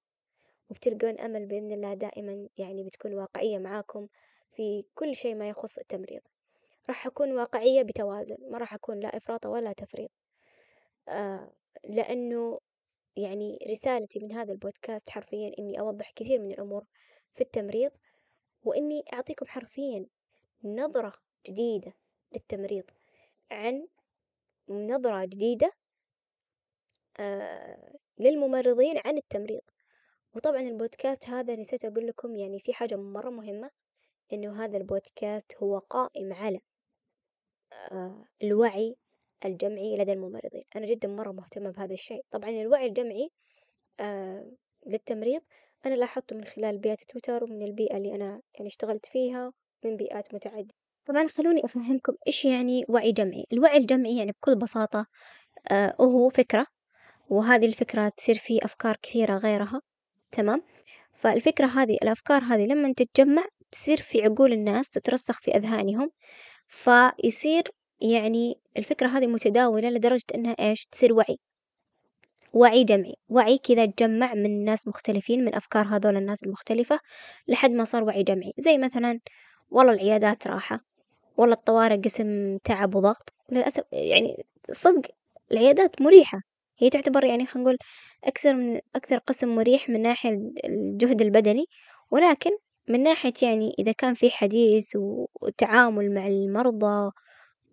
وبتلقون 0.71 1.21
أمل 1.21 1.47
بإذن 1.47 1.73
الله 1.73 1.94
دائما 1.94 2.49
يعني 2.56 2.85
بتكون 2.85 3.14
واقعية 3.14 3.59
معاكم 3.59 4.09
في 4.52 4.85
كل 4.94 5.16
شيء 5.16 5.35
ما 5.35 5.49
يخص 5.49 5.78
التمريض. 5.78 6.21
راح 6.88 7.06
أكون 7.06 7.33
واقعية 7.33 7.83
بتوازن 7.83 8.37
ما 8.50 8.59
راح 8.59 8.75
أكون 8.75 9.00
لا 9.00 9.16
إفراط 9.16 9.47
ولا 9.47 9.73
تفريط 9.73 10.11
آه 11.09 11.50
لأنه 11.85 12.61
يعني 13.16 13.66
رسالتي 13.71 14.18
من 14.18 14.33
هذا 14.33 14.52
البودكاست 14.52 15.11
حرفيا 15.11 15.52
إني 15.59 15.80
أوضح 15.80 16.11
كثير 16.16 16.40
من 16.40 16.52
الأمور 16.52 16.85
في 17.35 17.40
التمريض 17.40 17.90
وإني 18.64 19.04
أعطيكم 19.12 19.47
حرفيا 19.47 20.06
نظرة 20.64 21.14
جديدة 21.47 21.94
للتمريض 22.33 22.85
عن 23.50 23.88
نظرة 24.68 25.25
جديدة 25.25 25.73
آه 27.21 27.99
للممرضين 28.18 29.00
عن 29.04 29.16
التمريض. 29.16 29.61
وطبعا 30.35 30.61
البودكاست 30.61 31.28
هذا 31.28 31.56
نسيت 31.56 31.85
أقول 31.85 32.06
لكم 32.06 32.37
يعني 32.37 32.61
في 32.61 32.75
حاجة 32.75 32.97
مرة 32.97 33.30
مهمة 33.30 33.71
إنه 34.33 34.64
هذا 34.64 34.76
البودكاست 34.76 35.56
هو 35.56 35.78
قائم 35.78 36.33
على 36.33 36.61
آه 37.92 38.25
الوعي 38.42 38.97
الجمعي 39.44 39.96
لدى 39.96 40.12
الممرضين. 40.12 40.64
أنا 40.76 40.86
جدا 40.86 41.08
مرة 41.08 41.32
مهتمة 41.32 41.70
بهذا 41.70 41.92
الشيء. 41.92 42.24
طبعا 42.30 42.50
الوعي 42.50 42.86
الجمعي 42.86 43.30
آه 44.00 44.50
للتمريض 44.86 45.40
أنا 45.86 45.94
لاحظته 45.94 46.36
من 46.36 46.44
خلال 46.44 46.78
بيئة 46.78 46.98
تويتر 47.08 47.44
ومن 47.44 47.62
البيئة 47.62 47.96
اللي 47.96 48.14
أنا 48.14 48.40
يعني 48.54 48.66
اشتغلت 48.66 49.06
فيها 49.06 49.52
من 49.84 49.96
بيئات 49.96 50.34
متعددة. 50.34 50.74
طبعا 51.06 51.26
خلوني 51.28 51.64
أفهمكم 51.64 52.12
إيش 52.26 52.44
يعني 52.44 52.84
وعي 52.88 53.12
جمعي. 53.12 53.44
الوعي 53.52 53.76
الجمعي 53.76 54.16
يعني 54.16 54.32
بكل 54.32 54.56
بساطة 54.56 55.06
آه 55.70 56.28
فكرة 56.34 56.66
وهذه 57.28 57.66
الفكرة 57.66 58.08
تصير 58.16 58.34
في 58.34 58.64
أفكار 58.64 58.96
كثيرة 59.02 59.36
غيرها. 59.36 59.80
تمام؟ 60.32 60.62
فالفكرة 61.12 61.66
هذي 61.66 61.94
الأفكار 61.94 62.42
هذي 62.42 62.66
لما 62.66 62.92
تتجمع 62.92 63.44
تصير 63.70 63.96
في 63.96 64.22
عقول 64.22 64.52
الناس 64.52 64.88
تترسخ 64.88 65.40
في 65.40 65.56
أذهانهم 65.56 66.10
فيصير 66.68 67.72
يعني 68.00 68.58
الفكرة 68.78 69.08
هذي 69.08 69.26
متداولة 69.26 69.90
لدرجة 69.90 70.24
إنها 70.34 70.56
إيش؟ 70.60 70.86
تصير 70.92 71.12
وعي. 71.12 71.38
وعي 72.52 72.84
جمعي. 72.84 73.14
وعي 73.28 73.58
كذا 73.58 73.86
تجمع 73.86 74.34
من 74.34 74.64
ناس 74.64 74.88
مختلفين 74.88 75.44
من 75.44 75.54
أفكار 75.54 75.86
هذول 75.86 76.16
الناس 76.16 76.44
المختلفة 76.44 77.00
لحد 77.48 77.70
ما 77.70 77.84
صار 77.84 78.04
وعي 78.04 78.22
جمعي. 78.22 78.52
زي 78.58 78.78
مثلا 78.78 79.20
والله 79.70 79.92
العيادات 79.92 80.46
راحة 80.46 80.80
والله 81.36 81.54
الطوارئ 81.54 81.96
قسم 82.00 82.58
تعب 82.64 82.94
وضغط. 82.94 83.32
للأسف 83.52 83.84
يعني 83.92 84.46
صدق 84.72 85.02
العيادات 85.52 86.02
مريحة. 86.02 86.40
هي 86.78 86.90
تعتبر 86.90 87.24
يعني 87.24 87.46
خلينا 87.46 87.68
نقول 87.68 87.78
أكثر 88.24 88.54
من 88.54 88.80
أكثر 88.96 89.18
قسم 89.18 89.54
مريح 89.54 89.88
من 89.88 90.02
ناحية 90.02 90.30
الجهد 90.64 91.22
البدني. 91.22 91.64
ولكن 92.10 92.50
من 92.88 93.02
ناحية 93.02 93.32
يعني 93.42 93.74
إذا 93.78 93.92
كان 93.92 94.14
في 94.14 94.30
حديث 94.30 94.88
وتعامل 95.42 96.14
مع 96.14 96.26
المرضى 96.26 97.10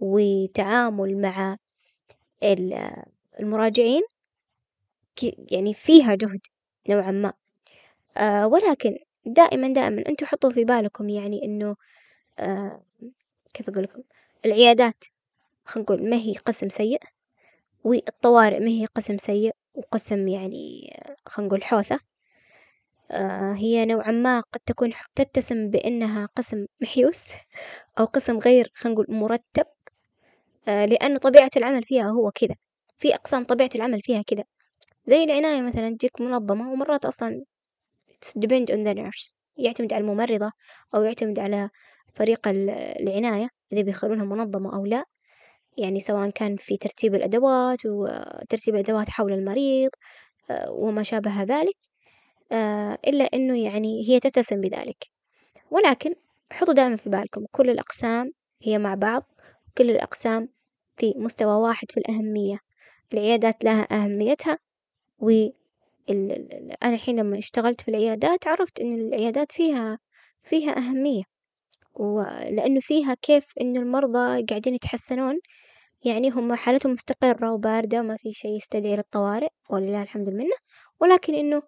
وتعامل 0.01 1.21
مع 1.21 1.57
المراجعين 3.39 4.01
يعني 5.51 5.73
فيها 5.73 6.15
جهد 6.15 6.39
نوعا 6.89 7.11
ما. 7.11 7.33
آه 8.17 8.47
ولكن 8.47 8.97
دائما 9.25 9.67
دائما 9.73 10.03
أنتوا 10.09 10.27
حطوا 10.27 10.51
في 10.51 10.63
بالكم 10.65 11.09
يعني 11.09 11.45
إنه 11.45 11.75
آه 12.39 12.83
كيف 13.53 13.69
أقول 13.69 13.83
لكم؟ 13.83 14.01
العيادات 14.45 15.03
خلينا 15.65 15.83
نقول 15.85 16.09
ما 16.09 16.15
هي 16.17 16.33
قسم 16.35 16.69
سيء 16.69 16.99
والطوارئ 17.83 18.59
ما 18.59 18.67
هي 18.67 18.85
قسم 18.85 19.17
سيء 19.17 19.55
وقسم 19.75 20.27
يعني 20.27 20.93
خلينا 21.25 21.47
نقول 21.49 21.63
حوسة. 21.63 21.99
آه 23.11 23.53
هي 23.53 23.85
نوعا 23.85 24.11
ما 24.11 24.39
قد 24.39 24.59
تكون 24.65 24.93
تتسم 25.15 25.69
بأنها 25.69 26.25
قسم 26.25 26.65
محيوس 26.81 27.23
أو 27.99 28.05
قسم 28.05 28.37
غير 28.39 28.71
خلينا 28.75 28.93
نقول 29.01 29.15
مرتب. 29.15 29.65
آه 30.67 30.85
لأنه 30.85 31.17
طبيعة 31.19 31.49
العمل 31.57 31.83
فيها 31.83 32.09
هو 32.09 32.31
كذا 32.31 32.55
في 32.97 33.15
أقسام 33.15 33.43
طبيعة 33.43 33.69
العمل 33.75 34.01
فيها 34.01 34.21
كذا 34.21 34.43
زي 35.05 35.23
العناية 35.23 35.61
مثلا 35.61 35.89
تجيك 35.89 36.21
منظمة 36.21 36.71
ومرات 36.71 37.05
أصلا 37.05 37.43
it's 38.11 38.33
depend 38.39 38.71
on 38.71 38.83
the 38.85 38.93
nurse. 38.93 39.33
يعتمد 39.57 39.93
على 39.93 40.01
الممرضة 40.01 40.51
أو 40.95 41.03
يعتمد 41.03 41.39
على 41.39 41.69
فريق 42.13 42.47
العناية 42.47 43.49
إذا 43.73 43.81
بيخلونها 43.81 44.25
منظمة 44.25 44.75
أو 44.75 44.85
لا. 44.85 45.05
يعني 45.77 45.99
سواء 45.99 46.29
كان 46.29 46.57
في 46.57 46.77
ترتيب 46.77 47.15
الأدوات 47.15 47.79
وترتيب 47.85 48.75
الأدوات 48.75 49.09
حول 49.09 49.33
المريض 49.33 49.89
آه، 50.51 50.71
وما 50.71 51.03
شابه 51.03 51.43
ذلك 51.43 51.77
آه، 52.51 52.97
إلا 53.07 53.23
إنه 53.23 53.63
يعني 53.63 54.09
هي 54.09 54.19
تتسم 54.19 54.61
بذلك. 54.61 55.07
ولكن 55.71 56.15
حطوا 56.51 56.73
دائما 56.73 56.97
في 56.97 57.09
بالكم 57.09 57.45
كل 57.51 57.69
الأقسام 57.69 58.31
هي 58.63 58.77
مع 58.79 58.95
بعض. 58.95 59.23
كل 59.77 59.89
الأقسام 59.89 60.49
في 60.97 61.13
مستوى 61.17 61.53
واحد 61.53 61.91
في 61.91 61.97
الأهمية. 61.97 62.57
العيادات 63.13 63.63
لها 63.63 63.87
أهميتها 63.91 64.57
و 65.19 65.29
أنا 66.83 66.95
الحين 66.95 67.19
لما 67.19 67.37
اشتغلت 67.37 67.81
في 67.81 67.87
العيادات 67.87 68.47
عرفت 68.47 68.79
إن 68.79 68.93
العيادات 68.93 69.51
فيها 69.51 69.99
فيها 70.43 70.77
أهمية 70.77 71.23
ولأنه 71.93 72.79
فيها 72.79 73.13
كيف 73.13 73.45
إنه 73.61 73.79
المرضى 73.79 74.45
قاعدين 74.45 74.75
يتحسنون. 74.75 75.39
يعني 76.05 76.29
هم 76.29 76.53
حالتهم 76.53 76.91
مستقرة 76.91 77.51
وباردة 77.51 78.01
ما 78.01 78.17
في 78.17 78.33
شي 78.33 78.47
يستدعي 78.47 78.95
للطوارئ 78.95 79.49
ولله 79.69 80.03
الحمد 80.03 80.29
منه 80.29 80.55
ولكن 80.99 81.35
إنه 81.35 81.61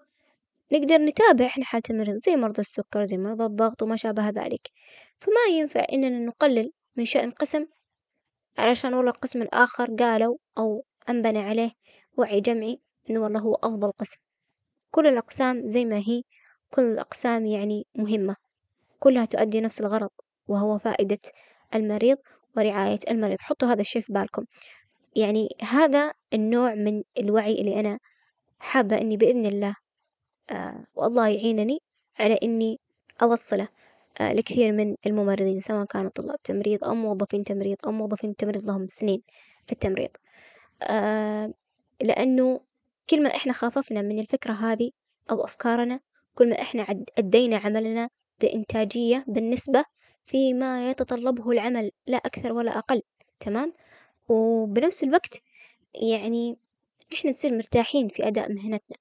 نقدر 0.72 0.98
نتابع 0.98 1.46
إحنا 1.46 1.66
حالة 1.66 1.84
المريض 1.90 2.16
زي 2.18 2.36
مرضى 2.36 2.62
السكر 2.62 3.06
زي 3.06 3.18
مرضى 3.18 3.46
الضغط 3.46 3.84
وما 3.84 3.96
شابه 3.96 4.30
ذلك. 4.30 4.72
فما 5.20 5.58
ينفع 5.58 5.86
إننا 5.94 6.20
نقلل 6.26 6.72
من 6.96 7.06
شأن 7.06 7.32
قسم 7.32 7.66
علشان 8.58 8.94
والله 8.94 9.12
القسم 9.12 9.42
الآخر 9.42 9.96
قالوا 9.96 10.38
أو 10.58 10.86
أنبنى 11.10 11.40
عليه 11.40 11.72
وعي 12.18 12.42
جمعي 12.42 12.80
إنه 13.10 13.20
والله 13.20 13.40
هو 13.40 13.56
أفضل 13.56 13.92
قسم. 13.92 14.18
كل 14.92 15.08
الأقسام 15.08 15.70
زي 15.70 15.86
ما 15.86 15.98
هي 15.98 16.24
كل 16.72 16.82
الأقسام 16.82 17.46
يعني 17.46 17.88
مهمة. 17.96 18.36
كلها 19.00 19.26
تؤدي 19.26 19.62
نفس 19.62 19.82
الغرض 19.82 20.10
وهو 20.48 20.78
فائدة 20.78 21.20
المريض 21.76 22.18
ورعاية 22.58 23.00
المريض. 23.10 23.38
حطوا 23.40 23.68
هذا 23.68 23.82
الشي 23.82 24.02
في 24.02 24.14
بالكم. 24.14 24.46
يعني 25.16 25.50
هذا 25.62 26.14
النوع 26.34 26.76
من 26.76 27.04
الوعي 27.18 27.62
اللي 27.62 27.80
أنا 27.80 28.00
حابة 28.60 29.02
إني 29.02 29.18
بإذن 29.18 29.46
الله 29.46 29.76
آه 30.50 30.86
والله 30.96 31.28
يعينني 31.28 31.80
على 32.20 32.40
إني 32.44 32.80
أوصله. 33.22 33.68
لكثير 34.22 34.72
من 34.72 34.96
الممرضين 35.06 35.62
سواء 35.62 35.86
كانوا 35.86 36.12
طلاب 36.16 36.42
تمريض 36.44 36.84
أو 36.84 36.96
موظفين 36.96 37.44
تمريض 37.44 37.78
أو 37.86 37.92
موظفين 37.92 38.36
تمريض 38.36 38.66
لهم 38.66 38.86
سنين 38.86 39.22
في 39.66 39.72
التمريض. 39.72 40.10
آه 40.82 41.54
لأنه 42.02 42.62
كل 43.10 43.24
ما 43.24 43.36
إحنا 43.36 43.54
خففنا 43.54 44.02
من 44.02 44.20
الفكرة 44.20 44.54
هذه 44.54 44.92
أو 45.32 45.46
أفكارنا 45.46 46.00
كل 46.36 46.50
ما 46.50 46.62
إحنا 46.62 47.06
أدينا 47.18 47.58
عملنا 47.58 48.10
بإنتاجية 48.42 49.26
بالنسبة 49.28 49.86
فيما 50.24 50.90
يتطلبه 50.90 51.52
العمل 51.52 51.92
لا 52.08 52.18
أكثر 52.18 52.54
ولا 52.54 52.78
أقل 52.78 53.02
تمام؟ 53.40 53.74
وبنفس 54.30 55.04
الوقت 55.04 55.42
يعني 56.12 56.58
إحنا 57.14 57.30
نصير 57.30 57.54
مرتاحين 57.58 58.08
في 58.08 58.28
أداء 58.28 58.52
مهنتنا. 58.54 58.98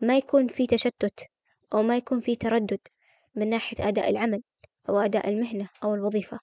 ما 0.00 0.16
يكون 0.16 0.48
في 0.48 0.66
تشتت 0.66 1.20
أو 1.72 1.82
ما 1.82 1.96
يكون 1.96 2.20
في 2.20 2.34
تردد. 2.36 2.80
من 3.36 3.50
ناحية 3.50 3.88
أداء 3.88 4.10
العمل 4.10 4.42
أو 4.88 4.98
أداء 4.98 5.28
المهنة 5.28 5.68
أو 5.84 5.94
الوظيفة. 5.94 6.40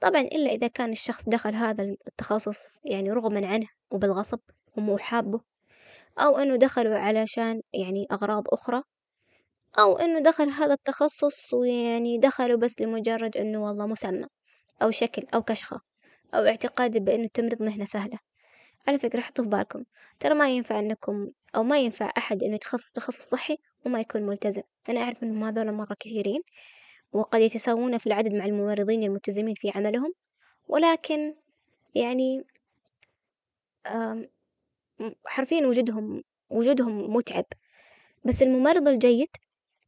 طبعا 0.00 0.20
إلا 0.20 0.50
إذا 0.50 0.66
كان 0.66 0.92
الشخص 0.92 1.28
دخل 1.28 1.54
هذا 1.54 1.82
التخصص 2.08 2.80
يعني 2.84 3.10
رغما 3.10 3.46
عنه 3.46 3.66
وبالغصب 3.90 4.40
ومو 4.76 4.98
حابه 4.98 5.40
أو 6.18 6.38
إنه 6.38 6.56
دخلوا 6.56 6.98
علشان 6.98 7.62
يعني 7.72 8.06
أغراض 8.12 8.44
أخرى 8.48 8.82
أو 9.78 9.98
إنه 9.98 10.20
دخل 10.20 10.48
هذا 10.48 10.72
التخصص 10.74 11.54
ويعني 11.54 12.18
دخلوا 12.18 12.58
بس 12.58 12.80
لمجرد 12.80 13.36
إنه 13.36 13.64
والله 13.64 13.86
مسمى 13.86 14.26
أو 14.82 14.90
شكل 14.90 15.26
أو 15.34 15.42
كشخة 15.42 15.80
أو 16.34 16.44
اعتقاد 16.46 17.04
بإنه 17.04 17.24
التمريض 17.24 17.62
مهنة 17.62 17.84
سهلة. 17.84 18.18
على 18.88 18.98
فكرة 18.98 19.20
حطوا 19.20 19.44
في 19.44 19.50
بالكم 19.50 19.84
ترى 20.20 20.34
ما 20.34 20.48
ينفع 20.48 20.78
إنكم 20.78 21.30
أو 21.56 21.62
ما 21.62 21.78
ينفع 21.78 22.12
أحد 22.18 22.42
إنه 22.42 22.54
يتخصص 22.54 22.90
تخصص 22.90 23.28
صحي 23.30 23.56
وما 23.86 24.00
يكون 24.00 24.22
ملتزم. 24.22 24.62
أنا 24.88 25.00
أعرف 25.00 25.22
إنهم 25.22 25.44
هذول 25.44 25.72
مرة 25.72 25.96
كثيرين 26.00 26.42
وقد 27.12 27.40
يتساوون 27.40 27.98
في 27.98 28.06
العدد 28.06 28.32
مع 28.32 28.44
الممرضين 28.44 29.02
الملتزمين 29.02 29.54
في 29.54 29.70
عملهم. 29.74 30.14
ولكن 30.68 31.34
يعني 31.94 32.44
حرفيا 35.26 35.66
وجودهم 35.66 36.24
وجودهم 36.50 37.16
متعب. 37.16 37.44
بس 38.24 38.42
الممرض 38.42 38.88
الجيد 38.88 39.28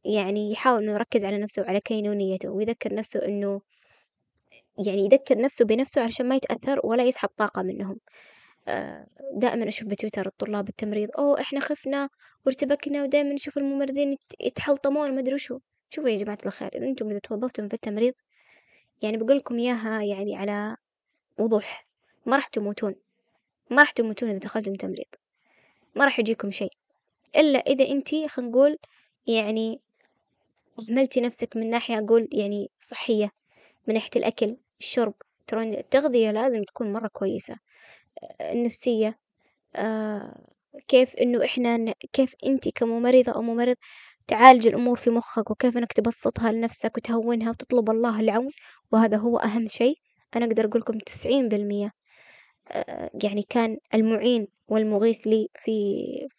يعني 0.05 0.51
يحاول 0.51 0.83
إنه 0.83 0.93
يركز 0.93 1.25
على 1.25 1.37
نفسه 1.37 1.61
وعلى 1.61 1.79
كينونيته 1.79 2.49
ويذكر 2.49 2.93
نفسه 2.93 3.25
إنه 3.25 3.61
يعني 4.85 5.05
يذكر 5.05 5.37
نفسه 5.37 5.65
بنفسه 5.65 6.01
علشان 6.01 6.29
ما 6.29 6.35
يتأثر 6.35 6.79
ولا 6.83 7.03
يسحب 7.03 7.29
طاقة 7.37 7.63
منهم. 7.63 7.99
دائما 9.33 9.67
أشوف 9.67 9.87
بتويتر 9.87 10.27
الطلاب 10.27 10.69
التمريض 10.69 11.09
أوه 11.17 11.41
إحنا 11.41 11.59
خفنا 11.59 12.09
وارتبكنا 12.45 13.03
ودائما 13.03 13.33
نشوف 13.33 13.57
الممرضين 13.57 14.17
يتحلطمون 14.39 15.15
ما 15.15 15.19
أدري 15.19 15.33
وشو. 15.33 15.59
شوفوا 15.89 16.09
يا 16.09 16.17
جماعة 16.17 16.37
الخير 16.45 16.75
إذا 16.75 16.85
أنتم 16.85 17.09
إذا 17.09 17.19
توظفتم 17.19 17.67
في 17.67 17.73
التمريض 17.73 18.13
يعني 19.01 19.17
بقول 19.17 19.37
لكم 19.37 19.57
إياها 19.57 20.03
يعني 20.03 20.37
على 20.37 20.77
وضوح. 21.37 21.87
ما 22.25 22.35
راح 22.35 22.47
تموتون. 22.47 22.95
ما 23.69 23.81
راح 23.81 23.91
تموتون 23.91 24.29
إذا 24.29 24.37
دخلتم 24.37 24.75
تمريض. 24.75 25.05
ما 25.95 26.05
راح 26.05 26.19
يجيكم 26.19 26.51
شيء. 26.51 26.71
إلا 27.35 27.59
إذا 27.59 27.87
أنتي 27.87 28.27
خلينا 28.27 28.51
نقول 28.51 28.77
يعني 29.27 29.81
أهملتي 30.79 31.21
نفسك 31.21 31.57
من 31.57 31.69
ناحية 31.69 31.99
أقول 31.99 32.29
يعني 32.31 32.69
صحية 32.79 33.31
من 33.87 33.93
ناحية 33.93 34.09
الأكل 34.15 34.57
الشرب. 34.79 35.13
ترى 35.47 35.79
التغذية 35.79 36.31
لازم 36.31 36.63
تكون 36.63 36.93
مرة 36.93 37.07
كويسة. 37.07 37.57
النفسية 38.41 39.19
آه 39.75 40.47
كيف 40.87 41.15
إنه 41.15 41.45
إحنا 41.45 41.93
كيف 42.13 42.35
أنتي 42.45 42.71
كممرضة 42.71 43.31
أو 43.31 43.41
ممرض 43.41 43.75
تعالج 44.27 44.67
الأمور 44.67 44.95
في 44.97 45.09
مخك 45.09 45.51
وكيف 45.51 45.77
إنك 45.77 45.93
تبسطها 45.93 46.51
لنفسك 46.51 46.97
وتهونها 46.97 47.49
وتطلب 47.49 47.89
الله 47.89 48.19
العون 48.19 48.49
وهذا 48.91 49.17
هو 49.17 49.37
أهم 49.37 49.67
شيء. 49.67 49.95
أنا 50.35 50.45
أقدر 50.45 50.65
أقول 50.65 50.81
لكم 50.81 50.97
تسعين 50.99 51.49
بالمية 51.49 51.91
آه، 52.71 53.09
يعني 53.23 53.43
كان 53.49 53.77
المعين 53.93 54.47
والمغيث 54.67 55.27
لي 55.27 55.47
في, 55.55 55.71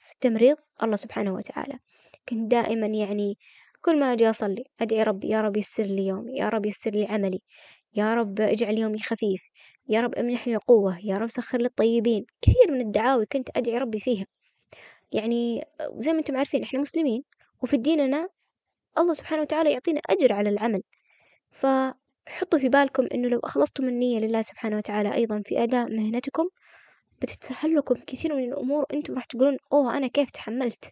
في 0.01 0.13
التمريض 0.15 0.57
الله 0.83 0.97
سبحانه 0.97 1.35
وتعالى. 1.35 1.79
كنت 2.29 2.51
دائما 2.51 2.87
يعني 2.87 3.39
كل 3.83 4.01
ما 4.01 4.13
أجي 4.13 4.31
أصلي 4.31 4.65
أدعي 4.81 5.03
ربي 5.03 5.29
يا 5.29 5.41
رب 5.41 5.57
يسر 5.57 5.85
لي 5.85 6.07
يومي 6.07 6.33
يا 6.39 6.49
رب 6.49 6.67
يسر 6.67 6.91
لي 6.91 7.07
عملي 7.07 7.41
يا 7.95 8.15
رب 8.15 8.41
اجعل 8.41 8.79
يومي 8.79 8.99
خفيف 8.99 9.43
يا 9.89 10.01
رب 10.01 10.15
امنحني 10.15 10.57
قوة 10.57 10.99
يا 11.05 11.19
رب 11.19 11.29
سخر 11.29 11.59
لي 11.59 11.67
الطيبين. 11.67 12.27
كثير 12.43 12.71
من 12.71 12.81
الدعاوي 12.81 13.27
كنت 13.27 13.49
أدعي 13.57 13.79
ربي 13.79 14.01
فيها. 14.01 14.27
يعني 15.13 15.65
زي 15.99 16.13
ما 16.13 16.19
أنتم 16.19 16.37
عارفين 16.37 16.63
إحنا 16.63 16.81
مسلمين 16.81 17.25
وفي 17.63 17.77
ديننا 17.77 18.29
الله 18.99 19.13
سبحانه 19.13 19.43
وتعالى 19.43 19.73
يعطينا 19.73 20.01
أجر 20.11 20.33
على 20.33 20.49
العمل. 20.49 20.83
فحطوا 21.51 22.59
في 22.59 22.69
بالكم 22.69 23.07
إنه 23.15 23.29
لو 23.29 23.39
أخلصتم 23.39 23.89
النية 23.89 24.19
لله 24.19 24.43
سبحانه 24.43 24.77
وتعالى 24.77 25.15
أيضا 25.15 25.43
في 25.47 25.63
أداء 25.63 25.89
مهنتكم 25.91 26.49
بتتسهل 27.23 27.75
لكم 27.75 27.95
كثير 28.07 28.35
من 28.37 28.45
الأمور. 28.45 28.87
وأنتم 28.91 29.15
راح 29.15 29.25
تقولون 29.25 29.57
أوه 29.73 29.97
أنا 29.97 30.07
كيف 30.07 30.31
تحملت؟ 30.31 30.85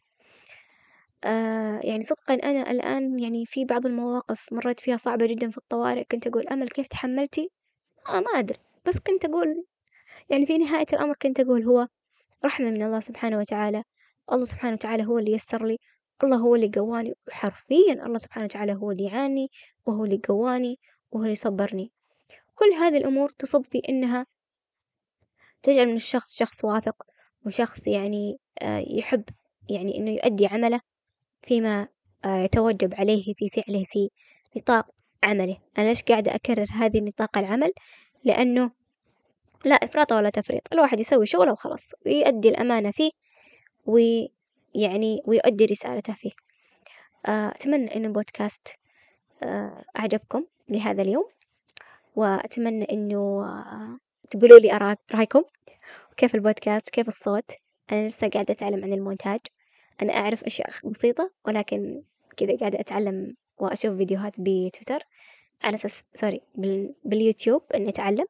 آه 1.24 1.80
يعني 1.85 2.02
صدقا 2.02 2.35
أنا 2.35 2.70
الآن 2.70 3.18
يعني 3.18 3.46
في 3.46 3.64
بعض 3.64 3.87
المواقف 3.87 4.52
مريت 4.52 4.80
فيها 4.80 4.96
صعبة 4.96 5.26
جدا 5.26 5.50
في 5.50 5.59
الطوارئ 5.59 6.04
كنت 6.04 6.26
أقول 6.26 6.48
أمل 6.48 6.68
كيف 6.68 6.88
تحملتي؟ 6.88 7.50
آه 8.09 8.20
ما 8.20 8.38
أدري. 8.38 8.59
بس 8.87 9.01
كنت 9.01 9.25
أقول 9.25 9.64
يعني 10.31 10.47
في 10.47 10.59
نهاية 10.59 10.87
الأمر 10.92 11.14
كنت 11.23 11.40
أقول 11.40 11.64
هو 11.64 11.88
رحمة 12.44 12.70
من 12.70 12.83
الله 12.83 13.01
سبحانه 13.01 13.38
وتعالى. 13.38 13.85
الله 14.33 14.44
سبحانه 14.44 14.75
وتعالى 14.75 15.07
هو 15.07 15.18
اللي 15.18 15.33
يسر 15.33 15.66
لي 15.66 15.79
الله 16.25 16.37
هو 16.37 16.55
اللي 16.55 16.70
قواني 16.77 17.14
وحرفيا 17.29 18.07
الله 18.07 18.18
سبحانه 18.18 18.44
وتعالى 18.44 18.75
هو 18.75 18.90
اللي 18.90 19.05
يعاني 19.05 19.51
وهو 19.87 20.05
اللي 20.05 20.20
قواني 20.29 20.79
وهو 21.12 21.23
اللي 21.23 21.33
يصبرني. 21.33 21.92
كل 22.55 22.73
هذه 22.73 22.97
الأمور 22.97 23.31
تصب 23.31 23.64
في 23.64 23.83
إنها 23.88 24.27
تجعل 25.62 25.87
من 25.87 25.97
الشخص 25.97 26.37
شخص 26.37 26.64
واثق 26.64 27.03
وشخص 27.47 27.87
يعني 27.87 28.38
آه، 28.62 28.85
يحب 28.88 29.25
يعني 29.70 29.97
إنه 29.99 30.11
يؤدي 30.11 30.47
عمله 30.47 30.81
فيما 31.42 31.88
آه، 32.25 32.38
يتوجب 32.38 32.94
عليه 32.94 33.35
في 33.35 33.49
فعله 33.49 33.85
في 33.85 34.11
نطاق 34.57 34.87
عمله. 35.23 35.59
أنا 35.79 35.88
ليش 35.88 36.03
قاعدة 36.03 36.35
أكرر 36.35 36.66
هذه 36.70 37.01
نطاق 37.01 37.38
العمل؟ 37.38 37.73
لأنه 38.25 38.71
لا 39.65 39.75
إفراط 39.75 40.13
ولا 40.13 40.31
تفريط 40.31 40.63
الواحد 40.73 41.01
يسوي 41.01 41.27
شغله 41.27 41.53
وخلاص 41.53 41.93
ويؤدي 42.07 42.49
الأمانة 42.49 42.91
فيه 42.91 43.11
ويعني 43.87 45.23
ويؤدي 45.27 45.65
رسالته 45.65 46.13
فيه. 46.15 46.31
آه، 47.27 47.49
أتمنى 47.49 47.97
أن 47.97 48.05
البودكاست 48.05 48.69
آه، 49.43 49.85
أعجبكم 49.99 50.45
لهذا 50.69 51.03
اليوم 51.03 51.25
وأتمنى 52.17 52.85
أنه 52.85 53.45
تقولوا 54.31 54.59
لي 54.59 54.97
رأيكم 55.15 55.43
كيف 56.17 56.35
البودكاست 56.35 56.91
كيف 56.91 57.09
الصوت. 57.09 57.51
أنا 57.93 58.07
لسه 58.07 58.29
قاعدة 58.29 58.55
أتعلم 58.55 58.85
عن 58.85 58.93
المونتاج 58.93 59.41
أنا 60.03 60.13
أعرف 60.13 60.45
أشياء 60.45 60.71
بسيطة 60.85 61.31
ولكن 61.47 62.03
كذا 62.37 62.57
قاعدة 62.57 62.81
أتعلم 62.81 63.37
وأشوف 63.59 63.97
فيديوهات 63.97 64.33
بتويتر. 64.39 65.07
على 65.64 65.74
أساس 65.74 66.03
سوري 66.14 66.40
بال... 66.55 66.94
باليوتيوب 67.05 67.62
إني 67.74 67.88
أتعلم 67.88 68.27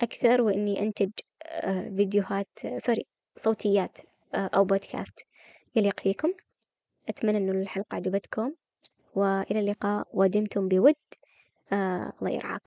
أكثر 0.00 0.40
وإني 0.40 0.80
أنتج 0.80 1.10
آه، 1.42 1.88
فيديوهات 1.96 2.48
سوري 2.78 3.06
صوتيات 3.36 3.98
آه، 4.34 4.50
أو 4.54 4.64
بودكاست 4.64 5.26
يليق 5.76 6.00
فيكم 6.00 6.32
أتمنى 7.08 7.38
إنه 7.38 7.52
الحلقة 7.52 7.94
عجبتكم. 7.94 8.52
وإلى 9.14 9.60
اللقاء. 9.60 10.08
ودمتم 10.14 10.68
بود. 10.68 10.94
آه 11.72 12.12
الله 12.20 12.30
يرعاكم. 12.30 12.58